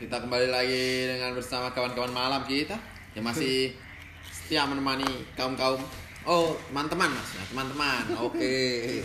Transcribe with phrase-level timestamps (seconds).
[0.00, 2.72] kita kembali lagi dengan bersama kawan-kawan malam kita
[3.12, 3.76] yang masih
[4.32, 5.76] setia menemani kaum-kaum.
[6.24, 8.16] Oh, teman-teman mas, ya, teman-teman.
[8.16, 9.04] Oke.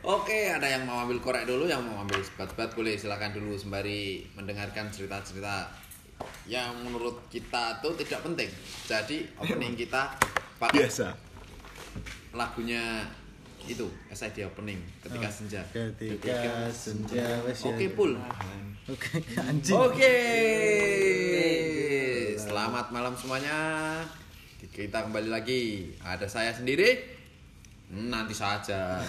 [0.00, 4.24] Oke, ada yang mau ambil korek dulu, yang mau ambil sebat-sebat boleh silakan dulu sembari
[4.32, 5.68] mendengarkan cerita-cerita
[6.48, 8.48] yang menurut kita tuh tidak penting.
[8.88, 10.16] Jadi opening kita
[10.56, 11.12] pakai biasa
[12.32, 13.04] lagunya
[13.68, 15.60] itu SID opening ketika senja.
[15.68, 17.68] Ketika senja ya.
[17.68, 18.16] Oke, Pul.
[18.84, 19.80] Oke, anjing.
[19.80, 20.12] Oke.
[22.36, 23.56] Selamat malam semuanya.
[24.60, 25.88] Kita kembali lagi.
[26.04, 27.00] Ada saya sendiri.
[27.88, 29.00] Nanti saja.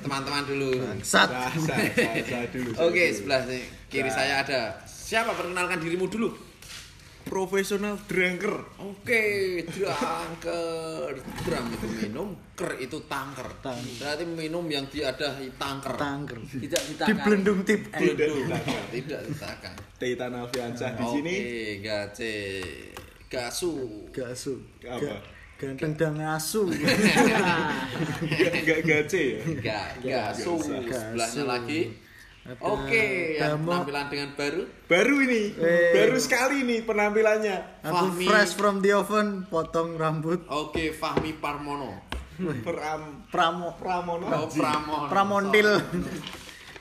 [0.00, 0.72] Teman-teman dulu.
[1.04, 1.28] Sat.
[2.80, 3.68] Oke, sebelah sini.
[3.92, 4.80] kiri saya ada.
[4.88, 6.32] Siapa perkenalkan dirimu dulu?
[7.32, 9.24] Profesional drinker Oke,
[9.72, 11.16] drangker.
[11.48, 13.48] Dram itu minum, ker itu tangker.
[13.64, 13.96] Tangker.
[14.04, 15.96] Berarti minum yang diadahi tangker.
[15.96, 16.36] Tangker.
[16.44, 17.24] Tidak Di ditakan.
[17.24, 17.88] belendung tip.
[17.88, 18.84] Ditakan.
[18.92, 19.74] Tidak ditakan.
[19.96, 21.36] Teitan Alfiansyah di Oke, sini
[21.80, 22.36] gace.
[23.32, 23.72] Gasu.
[24.12, 24.60] Gasu.
[24.84, 25.16] Apa?
[25.56, 26.68] Ganteng dan asu.
[28.28, 29.86] Enggak enggak gace ya Enggak.
[30.04, 30.60] Gasu.
[30.60, 31.80] Sebelahnya lagi.
[32.58, 33.70] Oke, yang Damo.
[33.70, 34.62] penampilan dengan baru.
[34.84, 35.94] baru ini Eh.
[35.94, 38.26] baru sekali nih penampilannya Aku Fahmi.
[38.26, 40.42] fresh from the oven, potong rambut.
[40.48, 42.02] Oke, Fahmi Parmono.
[42.66, 43.78] Pram Pramo.
[43.78, 45.06] Pramono Oh, Pramono.
[45.06, 45.68] Pramondil.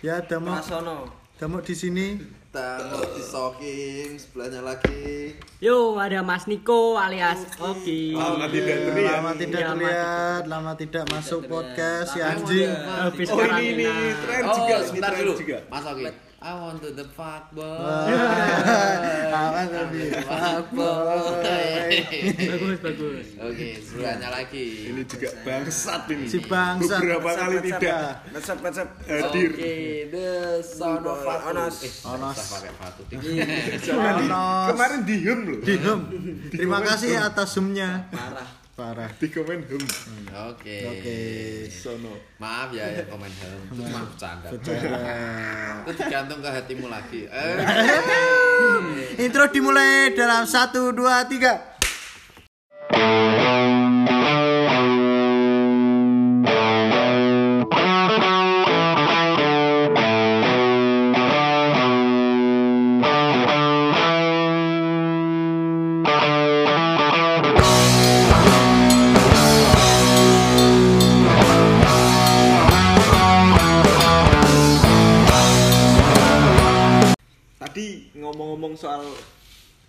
[0.02, 0.50] ya, Damo.
[0.52, 0.95] Prasono.
[1.38, 2.06] Damo di sini.
[2.52, 5.31] Tanggal disoking, sebelahnya lagi.
[5.57, 8.11] Yo, ada Mas Niko alias Oki.
[8.11, 12.67] Lama tidak Ya, terlihat lama tidak Iya, terlihat, lama tidak masuk podcast si anjing.
[12.67, 13.88] oh ini ini
[14.19, 15.33] tren Oh, juga ini sebentar dulu.
[15.33, 16.03] juga Mas Oki.
[16.42, 17.61] I want to the fuck boy.
[19.30, 20.09] Awas tadi.
[20.25, 21.22] Fuckboy.
[22.33, 23.25] Bagus, bagus.
[23.38, 24.89] Oke, sebelahnya lagi.
[24.89, 26.98] ini juga bangsat ini Si bangsat.
[26.98, 28.25] beberapa kali tidak.
[28.33, 29.73] WhatsApp WhatsApp hadir Oke,
[30.09, 30.28] the
[30.66, 31.45] son of Fatu.
[31.53, 31.75] Onos.
[31.86, 32.38] Eh, Onos.
[32.50, 33.02] pakai Fatu.
[33.94, 34.66] Onos.
[34.73, 36.00] kemarin di hum loh Dihem.
[36.50, 38.09] Terima kasih atas zoomnya.
[38.09, 38.61] Parah.
[38.72, 39.11] Parah.
[39.19, 39.83] di komen hum
[40.52, 40.77] Oke.
[40.87, 41.17] Oke.
[41.67, 43.55] sono Maaf ya yang komen hal.
[43.67, 44.48] Itu cuma bercanda.
[45.83, 47.21] Itu tergantung ke hatimu lagi.
[48.61, 49.26] Eh.
[49.26, 51.70] Intro dimulai dalam satu dua tiga.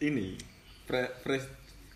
[0.03, 0.35] Ini
[0.83, 1.47] fre- fresh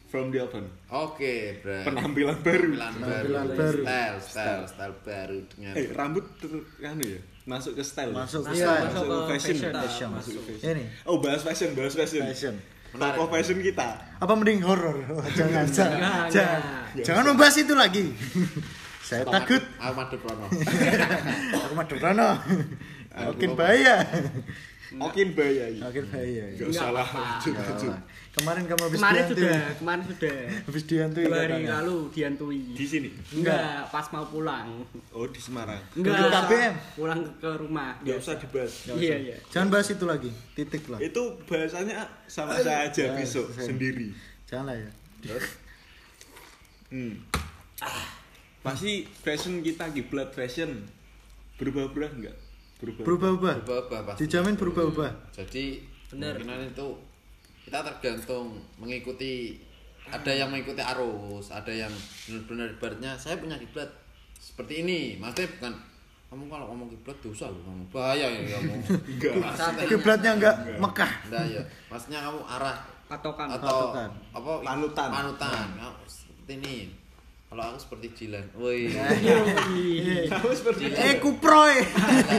[0.06, 1.82] from the oven Oke, bro.
[1.82, 3.26] penampilan baru Penampilan baru.
[3.26, 3.80] Penampilan baru.
[3.82, 8.10] Style, style, style baru dengan eh rambut ter- anu ya masuk ke style?
[8.10, 8.70] Masuk Masuk, iya.
[8.80, 9.56] masuk Masuk ke ke fashion.
[9.56, 9.72] fashion.
[9.76, 10.08] Fashion.
[10.10, 10.70] Masuk ke fashion.
[10.72, 12.54] Ini oh bahas fashion bahas fashion fashion.
[12.86, 13.18] Menarik.
[13.18, 14.96] tokoh fashion kita Apa mending horor?
[15.10, 16.60] Oh, jangan, jangan, jangan,
[16.94, 17.04] enggak.
[17.04, 18.04] jangan membahas itu lagi.
[19.06, 19.62] Saya takut.
[19.78, 20.46] Ahmad Prono.
[20.50, 22.30] Aku mah Dono.
[23.14, 24.02] Makin bahaya.
[24.98, 26.44] Makin bahaya Makin bahaya.
[26.52, 27.92] Gak Enggak salah lanjut lanjut.
[28.32, 30.38] Kemarin kamu habis Kemarin sudah, kemarin sudah.
[30.62, 31.72] Habis dihantui Dua hari katanya.
[31.80, 32.60] lalu dihantui.
[32.72, 34.68] di sini Enggak, pas mau pulang.
[35.10, 36.16] oh di Semarang Enggak.
[36.16, 36.74] Di KBM.
[36.94, 37.96] Pulang ke, rumah.
[37.98, 39.36] nggak usah dibahas Iya, iya.
[39.48, 40.30] Jangan bahas itu lagi.
[40.52, 40.98] Titik lah.
[40.98, 41.96] itu bahasanya
[42.26, 44.12] sama saya aja besok sendiri
[44.44, 44.90] Jangan lah ya.
[46.88, 47.14] hmm.
[48.60, 50.84] pasti fashion kita kiblat fashion
[51.56, 52.36] berubah-ubah enggak
[52.76, 53.54] berubah Berubah-ubah.
[53.64, 54.20] Berubah pasti.
[54.26, 55.10] Dijamin berubah-ubah.
[55.32, 55.64] Jadi
[56.12, 56.88] kemungkinan itu
[57.66, 59.58] kita tergantung mengikuti
[60.06, 61.90] ada yang mengikuti arus, ada yang
[62.28, 63.90] benar-benar ibaratnya saya punya kiblat
[64.38, 65.18] seperti ini.
[65.18, 65.72] Maksudnya bukan
[66.26, 68.72] kamu kalau ngomong kiblat dosa loh kamu bahaya ya kamu.
[69.18, 69.34] enggak
[69.90, 71.10] Kiblatnya enggak Mekah.
[71.26, 71.62] Enggak ya.
[71.90, 72.76] Maksudnya kamu arah
[73.06, 73.46] Patokan.
[73.50, 74.10] atau Patokan.
[74.34, 75.08] apa Panutan.
[75.10, 76.76] panutan Kamu seperti ini
[77.56, 80.28] kalau aku seperti Jilan woi Iya.
[80.28, 81.00] kamu seperti Jilan.
[81.00, 81.74] Eh kuproy.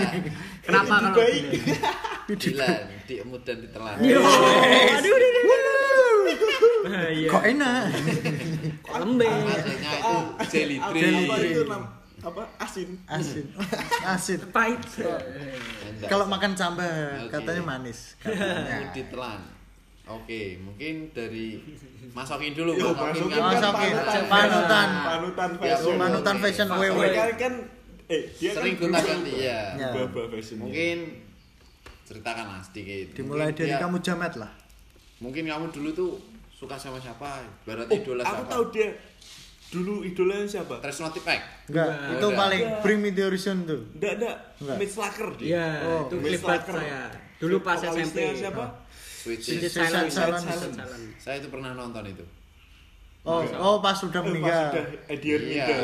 [0.69, 1.41] Kenapa kalau baik.
[1.49, 1.73] gini?
[2.37, 6.69] Jilan diemut dan ditelan Yo, aduh, aduh, aduh, aduh.
[6.85, 7.27] Bahaya.
[7.33, 7.83] Kok enak?
[8.93, 9.29] Lembek.
[9.41, 10.17] maksudnya itu
[10.53, 11.81] jelly drink itu nam
[12.17, 13.45] apa asin Asin.
[14.05, 14.39] Asin.
[14.53, 14.85] Pahit.
[16.05, 18.13] Kalau makan sambal katanya manis.
[18.21, 18.93] Katanya.
[18.93, 19.41] ditelan
[20.07, 21.59] Oke, mungkin dari
[22.09, 23.43] masukin dulu Yo, masukin masukin kan.
[23.43, 23.91] kan Masukin.
[23.99, 24.89] panutan Panutan.
[25.03, 26.67] panutan Ya, fashion Panutan fashion.
[26.71, 27.53] Mereka kan
[28.07, 29.59] eh dia Sering kan gonta ganti ya.
[29.75, 29.89] Ya.
[29.91, 30.97] berubah fashion Mungkin
[32.01, 33.05] ceritakan lah sedikit.
[33.13, 34.51] Dimulai Mungkin dari dia- kamu jamet lah.
[35.19, 36.11] Mungkin kamu dulu tuh
[36.49, 37.43] suka sama siapa?
[37.61, 38.49] Barat oh idola aku siapa?
[38.49, 38.87] tahu dia
[39.67, 41.67] dulu idolanya siapa Tresno Tipek.
[41.67, 42.07] Enggak, Enggak.
[42.07, 42.39] itu Enggak.
[42.39, 43.81] paling Bring Me The Horizon tuh.
[43.91, 44.77] enggak enggak Enggak.
[44.79, 46.75] Mitch Laker dia Iya, Oh, itu Laker.
[46.79, 47.01] saya.
[47.37, 48.17] Dulu pas SMP.
[48.33, 48.86] siapa?
[49.29, 49.67] Suicide.
[49.67, 50.13] Silence.
[50.13, 50.43] Silence.
[50.43, 51.11] Suicide Silence.
[51.17, 52.25] Saya itu pernah nonton itu.
[53.21, 54.71] Oh, oh pas sudah Oh, pas meninggal.
[54.71, 55.37] sudah Eddie Iya.
[55.37, 55.79] meninggal.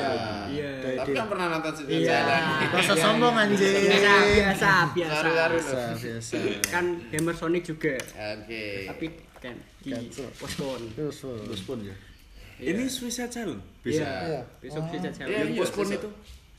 [0.48, 0.72] Iya.
[0.96, 2.00] Tapi kan pernah nonton Iya.
[2.08, 2.48] Silence.
[2.64, 3.74] Gak usah sombong anjing.
[3.84, 5.28] Biasa, biasa, biasa.
[5.52, 6.36] Biasa, biasa.
[6.66, 8.00] Kan Hammer Sonic juga.
[8.00, 8.88] Oke.
[8.88, 9.06] Tapi
[9.38, 10.32] kan di Cancel.
[10.34, 10.86] postpone.
[10.94, 11.36] Terus, oh.
[11.44, 11.96] Postpone ya.
[12.64, 13.60] Ini Suicide Silence.
[13.82, 14.00] Bisa.
[14.00, 14.12] Iya.
[14.24, 14.42] Iya.
[14.62, 15.28] Besok bisa Iya, jalan.
[15.30, 16.00] Yang iya, postpone besok.
[16.00, 16.10] itu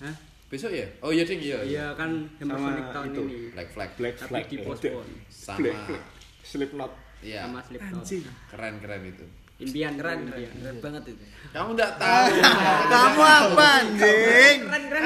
[0.04, 0.14] Hah?
[0.44, 0.86] Besok ya?
[1.00, 1.58] Oh iya ding iya.
[1.64, 3.22] Iya kan Hammer Sama Sonic tahun itu.
[3.24, 3.36] ini.
[3.50, 3.90] Black Flag.
[3.96, 4.44] Black Tapi Flag.
[4.44, 5.10] di postpone.
[5.26, 6.02] Sama Black Flag.
[6.44, 6.92] Slipknot.
[7.24, 7.48] iya.
[7.48, 8.04] Sama Slipknot.
[8.04, 8.24] Anjing.
[8.52, 9.24] Keren-keren itu.
[9.54, 11.24] Impian Keren, keren, keren banget itu.
[11.54, 12.26] Kamu enggak tahu.
[12.92, 14.58] Kamu apa anjing?
[14.66, 15.04] Keren keren.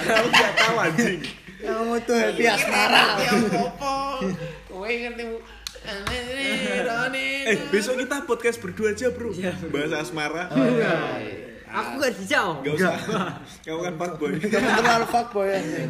[0.00, 1.20] Kamu nggak tahu anjing.
[1.62, 3.04] Kamu tuh happy asmara.
[3.18, 3.94] Ya apa?
[4.70, 5.38] Kowe ngerti bu?
[5.82, 9.34] Eh, besok kita podcast berdua aja, Bro.
[9.74, 10.46] Bahas asmara.
[11.72, 12.56] Aku gak dijauh.
[12.60, 12.94] Gak usah.
[13.64, 14.32] Kamu kan fuckboy.
[14.52, 15.88] Kamu terlalu fuckboy anjing.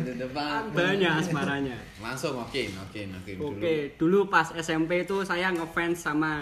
[0.71, 1.77] Banyak asmaranya.
[1.99, 3.59] Langsung oke, oke, oke dulu.
[3.59, 6.41] Oke, dulu pas SMP itu saya ngefans sama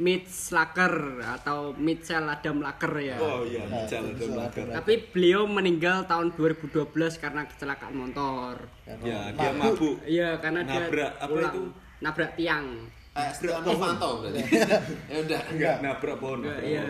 [0.00, 3.16] Mitch Slacker atau Mitchell Adam Laker ya.
[3.20, 4.66] Oh iya, Mitchell dan Lager.
[4.72, 6.88] Tapi beliau meninggal tahun 2012
[7.20, 8.56] karena kecelakaan motor.
[9.04, 10.00] Ya, dia mabuk.
[10.08, 11.62] Iya, karena dia Nabrak, apa pulang, itu?
[12.00, 12.66] nabrak tiang.
[13.12, 14.40] Eh, Stiano Fanto berarti.
[15.12, 15.40] ya udah.
[15.52, 16.38] Enggak, nabrak pohon.
[16.40, 16.82] Nabrak iya.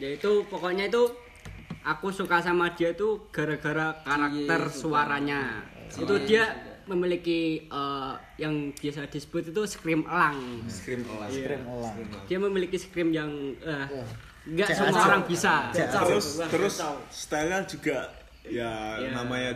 [0.00, 1.02] Ya itu pokoknya itu
[1.82, 5.40] aku suka sama dia itu gara-gara karakter Iya, suaranya.
[5.86, 6.02] suka.
[6.02, 6.88] Itu Iya, dia suka.
[6.88, 10.64] memiliki eh, yang biasa disebut itu scream elang.
[10.66, 11.30] Scream elang.
[11.30, 11.96] Scream elang.
[12.26, 13.30] Dia memiliki scream yang
[13.60, 13.86] eh,
[14.46, 15.68] nggak semua orang bisa.
[15.70, 16.74] Terus terus
[17.12, 18.08] style juga
[18.40, 19.12] ya Iya.
[19.12, 19.52] namanya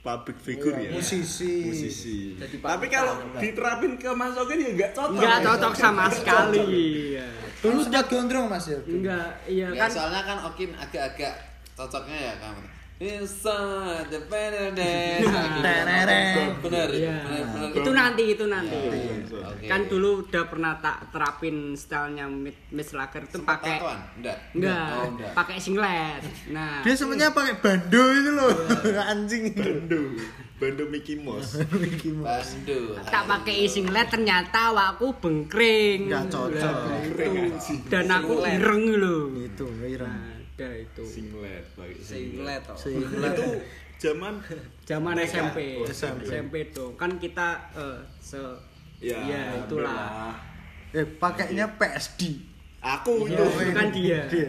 [0.00, 0.90] public figure Iya, ya.
[0.96, 1.54] musisi.
[1.66, 2.32] Musisi.
[2.34, 5.20] Jadi Tapi kalau diterapin ke Mas Ogen ya enggak cocok.
[5.20, 6.60] Nggak cocok sama sekali.
[7.12, 7.26] Iya.
[7.60, 8.80] Dulu sempat gondrong Mas ya.
[8.80, 9.90] Enggak, iya Ya, kan.
[9.92, 11.34] soalnya kan Okin agak-agak
[11.76, 12.64] cocoknya ya kamu.
[13.00, 16.52] Inside the better Iya.
[16.60, 16.88] bener.
[17.72, 18.76] Itu nanti, itu nanti.
[19.32, 19.64] Oke.
[19.64, 22.28] Kan dulu udah pernah tak terapin stylenya
[22.68, 23.80] Miss Lager itu pakai?
[24.20, 24.36] Enggak.
[24.52, 25.32] enggak, Oh, enggak.
[25.32, 26.20] pakai singlet.
[26.52, 28.52] Nah, Dia sebenarnya pakai bando itu loh.
[29.16, 29.56] Anjing.
[29.56, 30.00] Bando.
[30.60, 31.56] Bando Mickey Mouse.
[31.72, 32.52] Mickey Mouse.
[32.52, 33.00] Bandul.
[33.00, 36.12] tak pakai singlet ternyata awakku bengkring.
[36.12, 36.76] Nggak cocok.
[37.16, 37.88] Itu.
[37.88, 39.32] Dan aku ireng loh.
[39.40, 40.39] Itu, ireng.
[40.60, 41.02] Ada itu.
[41.02, 42.76] Singlet, pakai singlet toh.
[42.76, 43.32] Singlet.
[43.32, 43.48] Itu
[43.96, 44.34] zaman
[44.84, 45.58] Zaman SMP.
[45.88, 46.22] SMP.
[46.26, 46.92] SMP tuh.
[46.94, 48.36] Kan kita eh, se
[49.00, 50.36] ya, Ya, itulah.
[50.92, 52.44] Eh, pakainya PSD.
[52.80, 53.72] Aku Iya, itu.
[53.72, 54.20] kan dia.
[54.28, 54.46] Dia.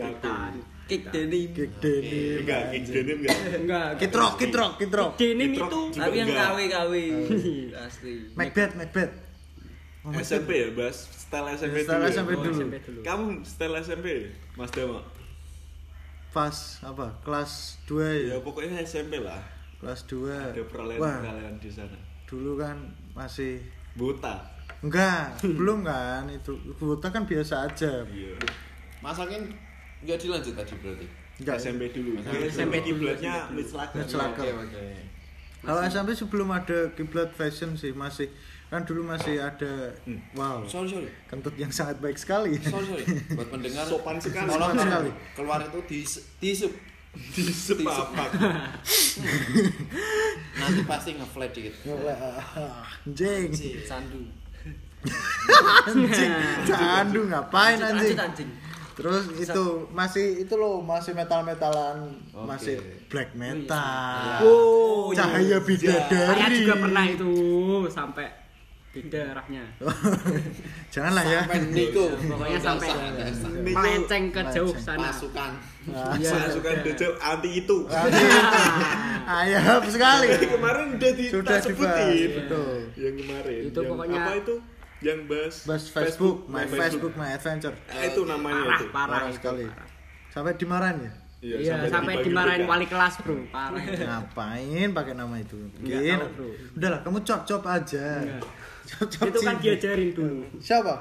[0.83, 1.47] Kick denim.
[1.55, 2.43] Kick denim.
[2.43, 3.39] Enggak, kick denim enggak.
[3.63, 3.87] Enggak.
[3.95, 5.09] Kitrok, kitrok, kitrok.
[5.15, 6.27] Denim itu Tapi yang.
[6.27, 6.93] KW KW
[7.87, 8.13] asli.
[8.35, 9.13] Macbeth, Macbeth.
[10.01, 10.97] Oh, SMP ya, Bas.
[11.13, 12.03] Style SMP Style dulu.
[12.03, 12.11] ya?
[12.11, 12.55] SMP Oh, dulu.
[12.57, 12.99] SMP dulu.
[13.05, 14.07] Kamu style SMP,
[14.57, 14.99] Mas Dama?
[16.31, 17.11] Pas apa?
[17.21, 18.37] Kelas 2 Ya ya.
[18.39, 19.43] pokoknya SMP lah.
[19.77, 20.31] Kelas 2.
[20.31, 21.97] Ada peralihan-peralihan di sana.
[22.23, 22.79] dulu kan
[23.11, 23.59] masih
[23.91, 24.39] Buta.
[24.79, 26.55] enggak, belum kan itu.
[26.79, 28.07] Buta kan biasa aja.
[28.07, 28.31] Iya.
[29.03, 29.51] Mas Okin
[29.99, 31.05] enggak dilanjut tadi berarti.
[31.43, 31.55] Enggak.
[31.59, 32.15] SMP dulu.
[32.23, 33.51] SMP SMP kiblatnya.
[33.51, 34.85] Oke, oke.
[35.61, 38.31] Kalau SMP sebelum ada kiblat fashion sih masih
[38.71, 39.91] kan dulu masih ada
[40.31, 41.09] wow Sorry, sorry.
[41.27, 42.55] kentut yang sangat baik sekali.
[42.57, 43.03] Sorry, sorry.
[43.35, 44.47] Buat pendengar Sopan sekali.
[44.47, 45.11] Sopan sekali.
[45.35, 45.99] keluar itu di
[46.39, 46.71] disup.
[47.11, 48.31] Di sepapak.
[50.55, 51.75] Nanti pasti nge-flat dikit.
[53.03, 53.51] anjing,
[53.83, 54.23] Sandu.
[55.83, 56.31] anjing,
[56.63, 58.15] candu ngapain anjing?
[58.15, 58.49] anjing.
[58.91, 62.47] Terus itu masih itu loh masih metal metalan Oke.
[62.47, 62.75] masih
[63.09, 64.45] black metal.
[64.47, 66.63] Oh, Cahaya Saya bidadari.
[66.63, 67.31] juga pernah itu
[67.91, 68.29] sampai
[68.91, 69.63] di darahnya.
[70.93, 71.39] Janganlah ya.
[71.41, 72.05] Sampai Niko.
[72.11, 72.87] Pokoknya sampai.
[72.91, 75.07] Niku melenceng ke jauh sana.
[75.07, 75.51] Pasukan.
[75.87, 76.73] Nah, Iya, Pasukan.
[76.83, 77.77] Dajjal anti itu.
[79.39, 80.27] Ayam sekali.
[80.43, 82.29] kemarin udah di Sudah sebutin.
[82.37, 82.75] betul.
[82.95, 83.61] Yang kemarin.
[83.65, 84.55] Itu pokoknya- apa itu?
[85.01, 87.73] Yang bahas Bahas Facebook, my Facebook, my adventure.
[87.89, 88.85] Ah, itu namanya Parah, itu.
[88.93, 89.65] parah sekali.
[90.29, 91.11] Sampai dimarahin ya?
[91.41, 93.33] Iya, sampai dibagi dimarahin wali kelas, Bro.
[93.49, 93.81] Parah.
[93.81, 95.57] Ngapain pakai nama itu?
[95.57, 96.17] Mungkin.
[96.31, 96.47] bro.
[96.77, 98.21] Udahlah, kamu cop-cop aja.
[98.21, 98.45] Enggak.
[98.87, 100.45] Cop-cop Itu kan diajarin dulu.
[100.57, 100.93] Siapa?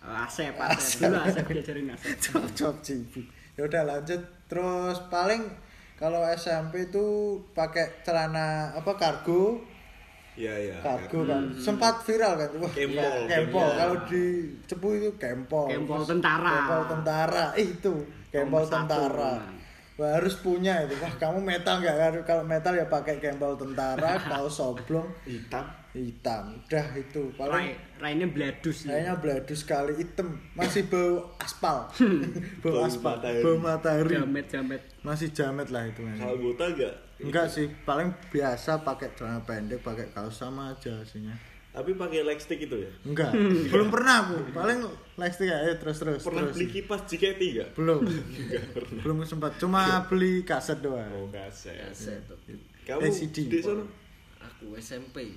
[0.00, 1.02] Asep, Asep.
[1.04, 2.14] Dulu Asep diajarin Asep.
[2.24, 3.26] Cop-cop cibi.
[3.54, 4.22] Ya udah lanjut.
[4.46, 5.42] Terus paling
[5.94, 7.06] kalau SMP itu
[7.50, 9.60] pakai celana apa kargo
[10.32, 10.76] Iya, iya.
[10.80, 13.68] kargo kan sempat viral kan wah Kempol, kempol kempol.
[13.76, 14.24] kalau di
[14.64, 16.48] cepu itu kempol Kempol tentara.
[16.56, 17.94] kempol tentara Eh, itu
[18.64, 19.34] satu, tentara.
[19.94, 24.56] Wah, harus punya itu wah kamu metal nggak kalau metal ya pakai kempol tentara kaos
[24.58, 25.60] oblong Hitam.
[25.92, 28.88] hitam udah itu paling Rainnya bladus.
[28.88, 28.96] nih.
[28.96, 31.84] kayaknya beladu sekali hitam masih bau aspal
[32.64, 33.42] bau Bau aspal matahari.
[33.44, 34.82] bau matahari Jamet, jamet.
[35.02, 39.84] masih jamet lah itu kan Kalau buta enggak Enggak sih, paling biasa pakai celana pendek,
[39.84, 41.36] pakai kaos sama aja aslinya.
[41.70, 42.90] Tapi pakai leg stick itu ya.
[43.04, 43.30] Enggak,
[43.72, 44.36] belum pernah aku.
[44.50, 44.78] Paling
[45.14, 46.54] lightstick aja terus terus Pernah terus.
[46.54, 47.68] beli kipas JKT enggak?
[47.74, 48.00] Belum.
[49.06, 49.54] belum sempat.
[49.56, 51.06] Cuma beli kaset doang.
[51.12, 51.78] Oh, kaset.
[51.86, 52.26] Kaset.
[52.82, 53.46] Kamu LCD.
[53.46, 53.86] di sana?
[54.40, 55.30] Aku SMP.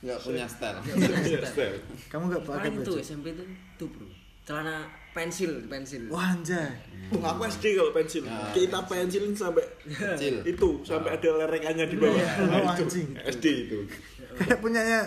[0.00, 1.76] nggak punya style Iya, style.
[2.08, 3.04] Kamu enggak pakai Paling tuh baju?
[3.04, 3.46] SMP tuh
[3.76, 4.08] tuh bro.
[4.42, 4.76] Celana
[5.12, 6.08] pensil, pensil.
[6.08, 6.72] Wah, anjay.
[7.12, 8.24] Oh, aku SD kalau pensil.
[8.24, 8.50] Nah.
[8.50, 12.16] Kita pensilin sampai kecil itu sampai ada lerekannya di bawah.
[12.16, 12.82] Oh, Nah, itu.
[12.82, 13.08] anjing.
[13.22, 13.78] SD itu.
[14.34, 15.00] Kayak punyanya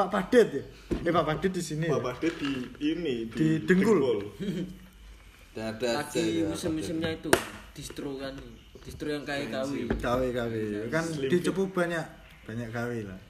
[0.00, 0.62] Pak Padet ya?
[1.04, 1.84] Eh Pak Padet di sini.
[1.84, 1.92] ya?
[2.00, 4.00] Bapak dia di ini Di Dengkul.
[5.52, 7.28] dada aja Lagi ya, musim-musimnya itu
[7.76, 8.32] distro kan.
[8.80, 9.84] Distro yang kayak kawi.
[9.92, 10.54] KW KW.
[10.88, 11.52] Kan Slim di fit.
[11.52, 12.04] Cepu banyak
[12.48, 13.20] banyak KW lah.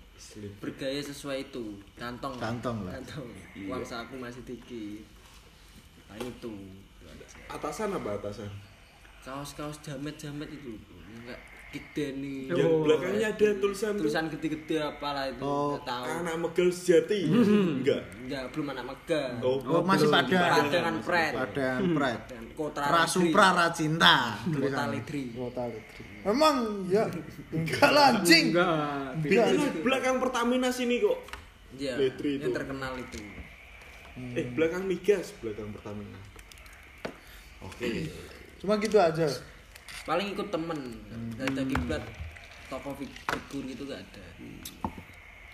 [0.63, 1.75] Bergaya sesuai itu.
[1.99, 2.39] Kantong.
[2.39, 2.43] lah.
[2.47, 2.93] Kantong lah.
[3.03, 3.29] Kantong.
[3.67, 5.03] Uang saku masih dikit.
[6.07, 6.55] Paling itu.
[7.51, 8.47] Atasan apa atasan?
[9.27, 10.79] Kaos-kaos jamet-jamet itu.
[11.71, 12.51] Nih.
[12.51, 15.39] Yang belakangnya ada tulisan Tulisan gede-gede apalah itu.
[15.39, 15.79] Oh.
[15.79, 16.05] Enggak tahu.
[16.19, 17.21] anak megel sejati.
[17.31, 18.03] Enggak.
[18.19, 19.29] Enggak, belum anak megah.
[19.39, 20.67] Oh, Oh, masih pada.
[20.67, 21.33] Padangan pret.
[21.39, 22.21] Padan Pret.
[22.27, 24.35] Dan Kotra Rasupra Racinta.
[24.51, 24.85] Kota.
[24.91, 25.25] Lidri.
[25.31, 26.05] Kota Lidri.
[26.27, 26.57] Emang
[26.91, 27.07] ya
[27.55, 28.51] enggak lah anjing.
[28.51, 29.55] Enggak.
[29.55, 31.19] Itu belakang Pertamina sini kok.
[31.79, 32.51] Iya, Lidri itu.
[32.51, 33.23] yang terkenal itu.
[34.35, 36.19] Eh, belakang migas, belakang Pertamina.
[37.63, 37.87] oke
[38.59, 39.29] Cuma gitu aja.
[40.11, 40.81] Paling ikut temen.
[41.39, 42.03] Gak ada kiblat
[42.67, 44.25] toko fig- figur gitu gak ada.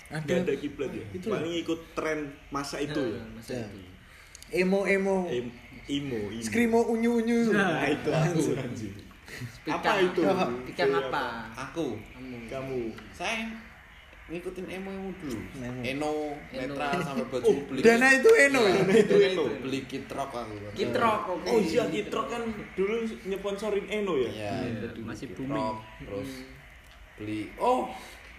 [0.08, 1.04] Enggak ada Ada kiblat ya.
[1.12, 3.20] Itu Paling ikut tren masa itu ya.
[3.20, 3.68] Nah, masa Ya.
[3.68, 3.80] itu.
[4.46, 5.26] emo-emo.
[5.28, 5.52] Em-
[5.90, 6.40] imo, imo.
[6.40, 7.52] Skrimo unyu-unyu.
[7.52, 8.40] Nah, itu aku.
[9.66, 10.22] Apa itu?
[10.72, 11.50] Ikan apa?
[11.52, 12.36] aku Kamu.
[12.48, 12.80] Kamu.
[13.12, 13.42] saya
[14.26, 15.80] ngikutin emo emo dulu Emo.
[15.82, 16.12] eno
[16.50, 17.02] netra Eno.
[17.06, 18.82] sampai baju Oh, beli Dana itu eno ya.
[18.82, 19.44] Itu Eno.
[19.60, 21.46] beli kitrok aku Kitrok oke.
[21.46, 22.42] Oh iya, Kitrok kan
[22.74, 24.26] dulu nyeponsorin Eno ya.
[24.28, 25.78] Iya, Iya, masih Kitrok, booming.
[26.02, 26.30] terus
[27.14, 27.86] beli oh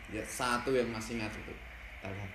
[0.07, 1.53] ya satu yang masih ingat itu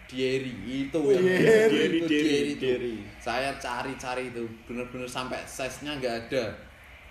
[0.07, 2.61] Dieri itu Oh, yang Dieri, itu Dieri, Dieri itu.
[2.61, 2.95] Dieri.
[3.17, 6.45] saya cari-cari itu bener-bener sampai size nya nggak ada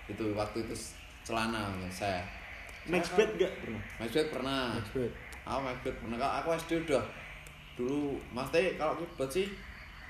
[0.06, 0.74] itu waktu itu
[1.22, 2.22] celana saya
[2.82, 3.82] Maxbet enggak pernah?
[3.96, 5.10] Maxbet pernah Maxbet.
[5.46, 7.04] Aku pernah Kalau aku SD udah
[7.72, 9.46] dulu mas teh kalau kibet sih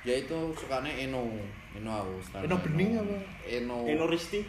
[0.03, 1.31] ya itu sukanya Eno
[1.79, 3.17] Eno aku sekarang Eno bening apa?
[3.47, 4.43] Eno Eno Risti.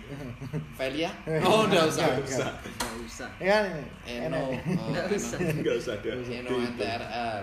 [0.73, 1.13] Velia
[1.45, 2.53] oh udah usah Enggak, enggak.
[2.73, 3.29] Nggak usah.
[3.37, 3.63] Ya kan
[4.09, 5.37] Eno oh, Nggak usah.
[5.37, 6.09] Enggak usah ada.
[6.25, 7.41] Eno NTRL.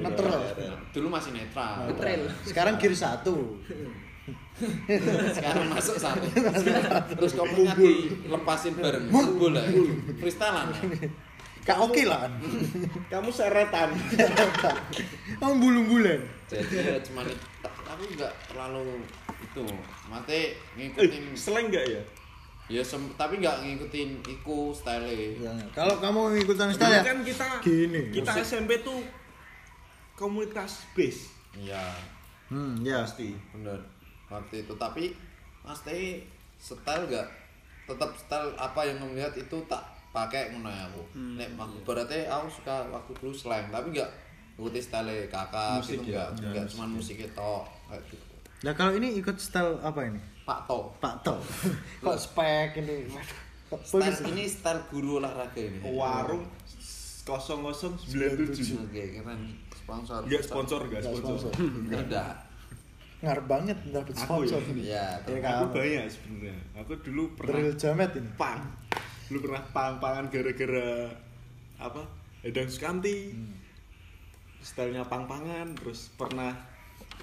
[0.00, 0.42] Netral.
[0.96, 2.20] dulu masih netral Neutral.
[2.48, 3.60] Sekarang gear satu.
[5.34, 6.24] sekarang masuk satu
[7.18, 9.60] terus kopinya dilepasin bareng bola
[10.22, 10.70] freestylean
[11.64, 12.28] Kak oke lah.
[13.12, 13.88] Kamu seretan.
[15.40, 16.20] Kamu bulung-bulan.
[16.44, 17.24] jadi ya cuma
[17.82, 19.00] tapi nggak terlalu
[19.40, 19.64] itu
[20.06, 20.44] mate Eh,
[20.76, 22.02] ngikutin seleng enggak ya?
[22.66, 27.02] ya sem- tapi nggak ngikutin iku style Ya, Kalau kamu Dulu style ya.
[27.02, 28.00] kan kita Gini.
[28.10, 29.00] kita SMP tuh
[30.12, 31.80] komunitas base iya
[32.46, 33.00] Hmm, ya.
[33.00, 33.32] pasti.
[33.50, 33.80] bener
[34.26, 35.16] waktu itu tapi
[35.60, 36.20] mas teh
[36.54, 37.26] style nggak
[37.84, 39.80] tetap style apa yang kamu lihat itu tak
[40.14, 41.02] pakai ngono ya aku
[41.34, 44.10] nek aku berarti aku suka waktu dulu slang tapi nggak
[44.54, 46.30] ikuti style kakak Musik gitu ya?
[46.30, 47.52] nggak nggak cuma musik itu
[47.84, 48.24] kayak gitu
[48.62, 50.16] Nah kalau ini ikut style apa ini?
[50.42, 51.36] Pak To Pak To.
[52.00, 53.12] Kok spek ini?
[53.82, 56.48] Style ini style guru olahraga ini Warung
[57.24, 58.08] 0097.
[58.78, 59.40] oke keren
[59.74, 61.50] sponsor Enggak sponsor, enggak Nggak sponsor.
[61.58, 62.24] nggak ada
[63.20, 64.60] Ngarep banget dapat Aku sponsor.
[64.76, 66.56] ya Ya, Aku banyak sebenarnya.
[66.76, 68.28] Aku dulu pernah Drill jamet ini.
[68.36, 68.60] pang.
[69.28, 71.16] Dulu pernah pang-pangan gara-gara
[71.80, 72.02] apa?
[72.44, 73.32] Edang Sukanti.
[74.64, 76.56] Stylenya pang-pangan, terus pernah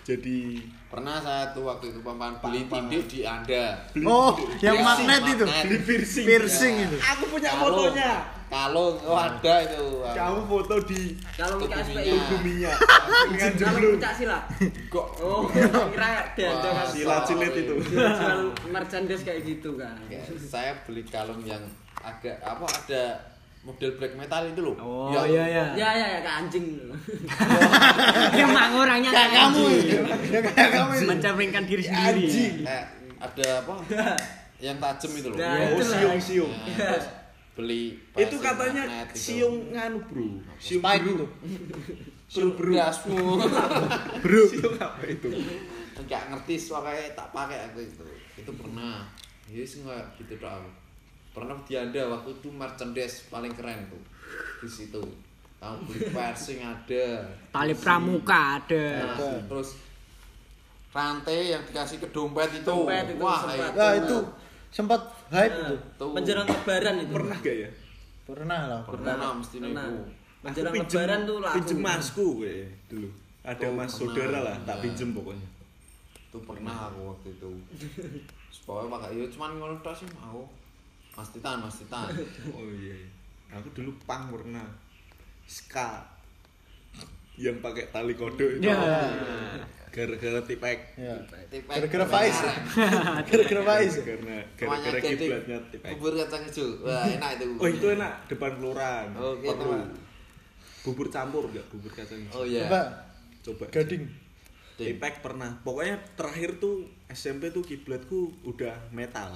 [0.04, 0.40] jadi
[0.88, 5.46] pernah saya tuh waktu itu paman beli tindik di anda Oh, yang Piercing, magnet itu.
[5.46, 6.26] beli piercing.
[6.26, 6.86] Piercing Ya.
[6.86, 6.98] itu.
[7.00, 7.76] Aku punya Kalung.
[7.88, 8.14] fotonya.
[8.52, 12.04] kalung oh ada itu Kamu foto di Kalau Tubuh kita minyak.
[12.04, 12.12] SPI.
[12.28, 12.72] tubuhnya.
[13.24, 13.90] Dengan Kalau jeblu.
[13.94, 14.44] puncak silat.
[14.90, 16.86] kok Oh, kira dia ada kan.
[16.86, 17.74] Silat cilet itu.
[17.80, 19.96] Jual merchandise kayak gitu kan.
[20.06, 21.64] Ya, saya beli kalung yang
[21.98, 23.04] agak apa ada
[23.62, 25.66] model black metal itu loh Oh Yang- iya iya.
[25.78, 26.66] Ya ya ya kayak anjing.
[28.42, 29.64] Emang orangnya Kayak kamu.
[30.26, 30.92] Ya kayak kamu.
[31.08, 32.24] Mencerminkan diri sendiri.
[32.26, 32.54] Anjing.
[32.62, 32.86] kayak
[33.22, 33.74] ada apa
[34.66, 36.52] yang tajam itu loh Nah, Oh, siung-siung.
[36.66, 37.08] Ya, terus
[37.52, 40.26] beli Itu katanya siung nganu, Bro.
[40.58, 41.26] Siung itu.
[42.32, 43.38] siung gasmu
[44.22, 44.42] Bro.
[44.48, 45.30] Siung apa itu?
[46.02, 48.02] nggak ngerti soalnya tak pakai aku itu
[48.34, 49.06] itu pernah
[49.46, 50.66] ya sih nggak gitu doang
[51.32, 54.02] pernah di anda waktu itu merchandise paling keren tuh
[54.60, 55.02] di situ
[55.58, 57.06] kamu beli piercing ada
[57.50, 58.86] Tali pramuka ada.
[59.14, 59.78] Nah, terus
[60.92, 63.70] rantai yang dikasih ke dompet itu Dompet itu wah sempat.
[63.70, 64.18] itu Nah itu
[64.68, 65.76] sempat hype itu.
[65.96, 66.10] tuh.
[66.12, 67.14] Penjelang lebaran itu.
[67.14, 67.70] Pernah gak ya?
[68.24, 69.14] Pernah lah, pernah.
[69.14, 69.86] Pernah mesti Pernah.
[70.42, 71.56] Menjelang lebaran tuh laku.
[71.56, 72.56] pinjem masku gue
[72.88, 73.10] dulu
[73.42, 73.94] ada Oh, mas pernah.
[73.94, 74.84] saudara lah tak Iya.
[74.84, 75.48] pinjem pokoknya
[76.26, 77.50] Itu pernah aku waktu itu.
[78.56, 80.42] Supaya pakai yo cuman ngono sih mau.
[81.12, 82.08] Mas Titan, Mas Titan.
[82.56, 83.10] oh iya iya.
[83.52, 84.64] aku dulu pang pernah
[85.44, 86.00] ska
[87.36, 88.80] yang pakai tali kodok itu Ya.
[89.90, 91.16] gara-gara tipek Ya.
[91.46, 91.68] Tipek.
[91.70, 92.38] Gara-gara Faiz.
[93.28, 93.94] Gara-gara Faiz.
[94.00, 96.68] karena gara-gara kiblatnya tipek Bubur kacang hijau.
[96.82, 97.46] Wah, enak itu.
[97.56, 99.90] oh itu enak depan kelurahan Oke, perlu teman.
[100.82, 102.64] bubur campur enggak bubur kacang hijau Oh iya.
[102.66, 102.82] Coba
[103.42, 104.04] coba gading.
[104.72, 104.88] Ding.
[104.88, 109.36] tipek pernah pokoknya terakhir tuh SMP tuh kiblatku udah metal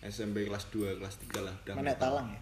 [0.00, 1.98] SMP kelas 2 kelas 3 lah udah metal.
[1.98, 2.40] talang ya.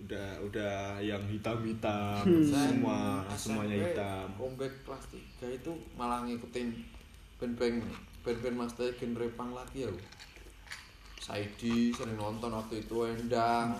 [0.00, 5.04] udah udah yang hitam-hitam Saya semua SMP semuanya hitam Comeback kelas
[5.38, 6.68] 3 itu malah ngikutin
[7.36, 7.76] band-band
[8.20, 9.92] band-band Mas Tay genre punk lagi ya.
[11.20, 13.76] Saidi sering nonton waktu itu Endang.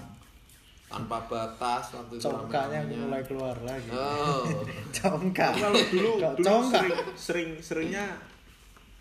[0.90, 3.88] Tanpa batas waktu itu Congkaknya mulai keluar lagi.
[3.94, 4.42] Oh.
[4.96, 5.52] Congkak.
[5.54, 6.82] kalau dulu dulu congkak.
[6.82, 8.06] sering, sering seringnya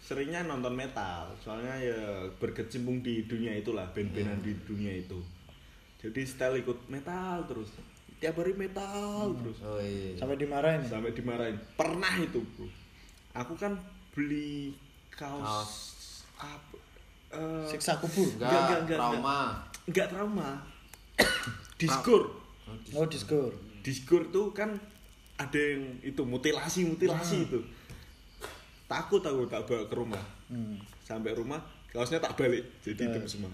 [0.10, 2.02] seringnya nonton metal soalnya ya
[2.36, 5.22] berkecimpung di dunia itulah band-bandan di dunia itu
[5.98, 7.70] jadi style ikut metal terus
[8.18, 10.18] tiap hari metal terus Oh iya.
[10.18, 10.82] Sampai dimarahin.
[10.82, 10.90] ya?
[10.90, 12.66] sampai dimarahin pernah itu bro
[13.32, 13.78] aku kan
[14.10, 14.74] beli
[15.12, 15.74] kaos, Kaos.
[16.42, 16.76] apa
[17.30, 18.26] eh, Siksa kubur.
[18.34, 19.40] Enggak, enggak, enggak, trauma.
[19.86, 20.50] enggak trauma
[21.80, 22.24] diskur
[22.92, 23.50] Oh, diskur.
[23.82, 24.74] diskur tuh kan
[25.36, 27.62] ada yang itu mutilasi mutilasi itu
[28.90, 30.24] takut aku tak bawa ke rumah.
[30.50, 30.82] Hmm.
[31.06, 31.62] sampai rumah
[31.94, 32.66] kaosnya tak balik.
[32.82, 33.50] Jadi Ya, hitam semua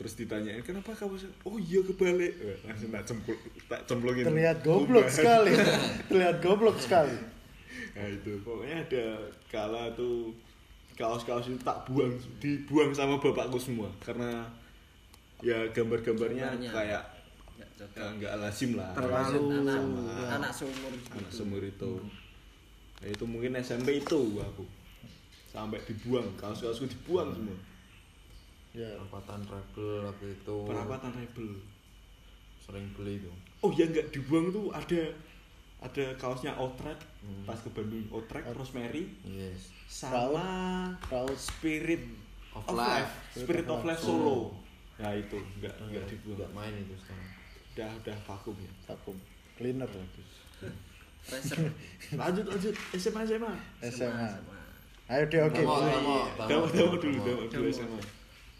[0.00, 1.12] terus ditanyain kenapa kamu
[1.44, 2.32] oh iya kebalik.
[2.40, 3.36] Eh, langsung tak cemplung
[3.68, 4.24] tak cemplungin.
[4.24, 5.12] Terlihat goblok Udah.
[5.12, 5.52] sekali.
[6.08, 7.16] Terlihat goblok sekali.
[7.92, 8.40] nah itu.
[8.40, 9.04] Pokoknya ada
[9.52, 10.32] kala tuh
[10.96, 13.92] kaos-kaos itu tak buang dibuang sama bapakku semua.
[14.00, 14.48] Karena
[15.44, 16.72] ya gambar-gambarnya Gambarnya.
[16.72, 17.02] kayak
[17.96, 18.96] Nggak lazim lah.
[18.96, 19.80] Terlalu anak
[20.32, 21.92] anak seumur anak semur itu
[23.00, 24.64] Nah, itu mungkin SMP itu aku.
[25.48, 27.56] Sampai dibuang kaos-kaosku dibuang semua.
[28.70, 28.86] Ya.
[29.02, 30.56] Perapatan rebel waktu itu.
[30.68, 31.48] perapatan rebel.
[32.60, 33.32] Sering beli itu.
[33.60, 35.10] oh ya nggak dibuang tuh ada
[35.80, 37.00] ada kaosnya Outrek.
[37.48, 39.10] Pas ke Bandung Outrek Rosemary.
[39.26, 39.74] Yes.
[39.90, 42.06] sama Raut Spirit
[42.54, 43.10] Of of, Life.
[43.10, 43.12] Life.
[43.42, 44.54] Spirit of Life Solo.
[45.00, 45.38] Ya itu.
[45.58, 46.38] Nggak nggak dibuang.
[46.38, 47.30] Enggak main itu sekarang.
[47.70, 48.72] udah udah vakum ya.
[48.90, 49.16] Vakum.
[49.56, 49.90] Cleaner.
[52.20, 54.28] Lanjut lanjut SMA SMA SMA.
[55.06, 55.58] Ayo deh oke.
[55.58, 57.98] Damo, Dawa dawa dulu dawa dulu SMA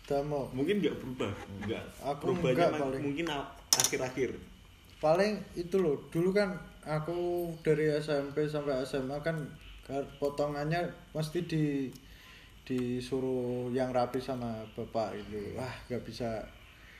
[0.02, 0.50] Damo.
[0.50, 1.30] mungkin nggak berubah
[1.62, 3.02] nggak Aku enggak ma- paling.
[3.02, 3.26] mungkin
[3.70, 4.30] akhir-akhir
[4.98, 5.96] Paling itu loh.
[6.10, 6.52] Dulu kan
[6.82, 9.32] aku dari SMP sampai SMA kan
[9.80, 11.88] kan potongannya mesti di
[12.64, 15.56] disuruh yang rapi sama bapak itu.
[15.56, 16.38] Wah, nggak bisa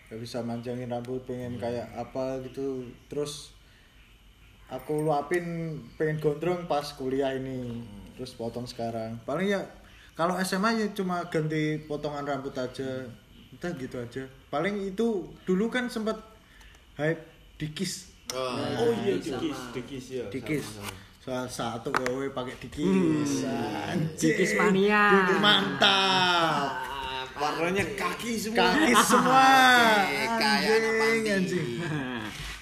[0.09, 2.83] nggak bisa manjangin rambut pengen kayak apa gitu.
[3.07, 3.53] Terus
[4.71, 7.83] aku luapin pengen gondrong pas kuliah ini.
[8.15, 9.19] Terus potong sekarang.
[9.27, 9.61] Paling ya
[10.15, 13.05] kalau SMA ya cuma ganti potongan rambut aja.
[13.51, 14.23] Udah gitu aja.
[14.49, 16.17] Paling itu dulu kan sempet
[16.95, 17.21] hype
[17.59, 18.15] dikis.
[18.31, 19.43] Oh, oh iya sama.
[19.43, 20.67] dikis dikis ya dikis.
[21.21, 23.45] soal satu kowe pakai dikis.
[23.91, 24.17] Anjing.
[24.17, 25.05] Dikis mania.
[25.19, 26.89] Dikis mantap.
[27.41, 28.69] Warnanya kaki semua.
[28.71, 29.49] Kaki semua.
[30.39, 31.29] Anjing panti.
[31.29, 32.10] anjing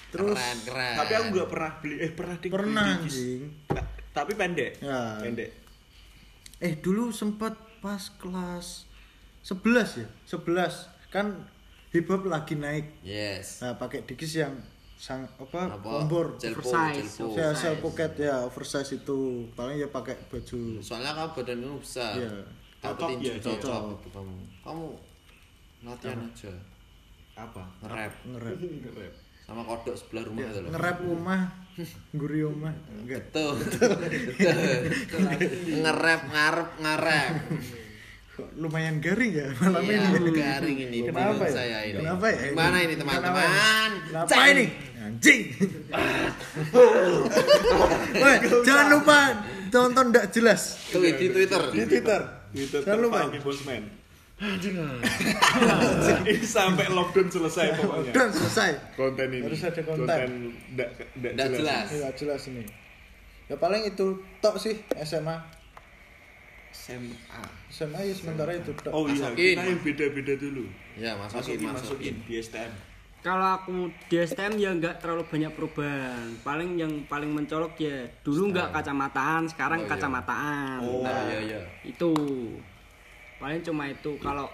[0.09, 0.95] terus keren, keren.
[0.95, 5.01] tapi aku nggak pernah beli eh pernah ding pernah beli anjing Ta- tapi pendek Ya.
[5.19, 5.51] pendek
[6.59, 8.83] Eh dulu sempat pas kelas
[9.41, 9.63] 11
[9.95, 11.31] ya, 11 kan
[11.89, 12.99] hip hop lagi naik.
[12.99, 13.63] Yes.
[13.63, 14.59] Nah, pakai dikis yang
[14.93, 16.03] sang apa, Apa?
[16.35, 17.31] Jelpo, Oversize, jelpo.
[17.31, 19.47] Ya, sel pocket ya, oversize itu.
[19.55, 20.83] Paling ya pakai baju.
[20.83, 22.13] Soalnya kamu badanmu besar.
[22.13, 22.43] Iya.
[22.81, 23.81] Aku Cocok, iya, cocok cocok.
[23.89, 24.35] untuk kamu.
[24.59, 24.85] Kamu
[25.81, 26.53] latihan aja.
[27.33, 28.59] apa Nge-rap Ngerap.
[29.49, 30.69] Sama kodok sebelah rumah itu loh.
[30.69, 31.39] Ngerap rumah,
[32.21, 32.73] guri rumah.
[32.93, 33.33] Enggak.
[33.33, 33.57] Tuh.
[33.57, 33.91] Tuh.
[35.75, 37.33] Nge-rap ngarep ngarep.
[38.55, 40.31] Lumayan garing ya malam Iya, ini.
[40.31, 41.51] garing ini Kenapa ya?
[41.51, 41.99] saya ini.
[41.99, 42.39] Kenapa ya?
[42.47, 43.43] Gimana ini teman-teman?
[43.43, 43.75] ya?
[44.07, 44.65] Kenapa ini?
[44.95, 45.41] Anjing.
[48.15, 49.19] Woi, jangan lupa
[49.67, 51.61] tonton ndak jelas Tuh di Twitter.
[51.69, 52.21] di Twitter.
[52.49, 53.19] itu Jangan lupa.
[54.39, 55.03] Terpaki bosman
[56.25, 58.71] ini sampai lockdown selesai pokoknya Dan selesai.
[58.95, 60.27] konten ini Harus ada konten.
[60.73, 61.85] nggak Nggak jelas.
[61.89, 62.63] Nggak jelas ini.
[63.45, 64.05] Ya paling itu
[64.39, 65.35] tok sih SMA.
[66.69, 67.17] SMA
[67.67, 68.91] SMA ya sementara itu tok.
[68.91, 71.73] oh iya kita yang beda-beda dulu Ya, masukin, masukin masukin.
[71.73, 72.71] masukin di STM
[73.19, 73.75] Kalau aku
[74.05, 76.39] di STM ya nggak terlalu banyak perubahan.
[76.39, 79.91] Paling yang paling mencolok ya dulu nggak kacamataan, sekarang Oh, iya.
[79.91, 80.77] kacamataan.
[80.79, 81.03] Oh.
[81.03, 81.59] Nah, iya iya.
[81.83, 82.15] Itu
[83.39, 84.11] paling cuma itu.
[84.19, 84.47] Kalau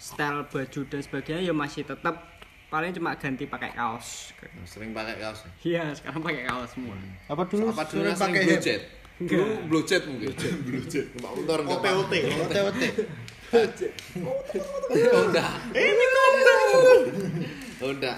[0.00, 2.34] style baju dan sebagainya ya masih tetap
[2.72, 4.34] paling cuma ganti pakai kaos.
[4.66, 5.46] Sering pakai kaos.
[5.62, 6.96] Iya, sekarang pakai kaos semua.
[7.30, 8.82] Apa dulu Apa dulu sering pakai blue jet?
[9.14, 10.34] Dulu blue jet mungkin.
[10.66, 11.06] Blue jet.
[11.22, 12.12] Motor enggak OTOT.
[12.50, 12.80] OTOT.
[15.14, 15.50] Udah.
[17.84, 18.16] Udah.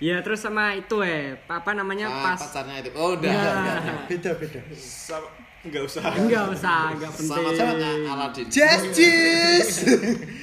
[0.00, 2.90] Iya, terus sama itu eh, apa namanya Ah, pas pacarnya itu.
[2.96, 3.28] Oh, udah.
[3.28, 3.94] Iya.
[4.08, 4.60] Beda beda.
[4.72, 5.28] Sama
[5.60, 6.00] enggak usah.
[6.16, 7.30] Enggak usah, enggak penting.
[7.30, 7.74] Sama-sama
[8.10, 8.46] Aladin.
[8.48, 9.68] Jazz Jazz.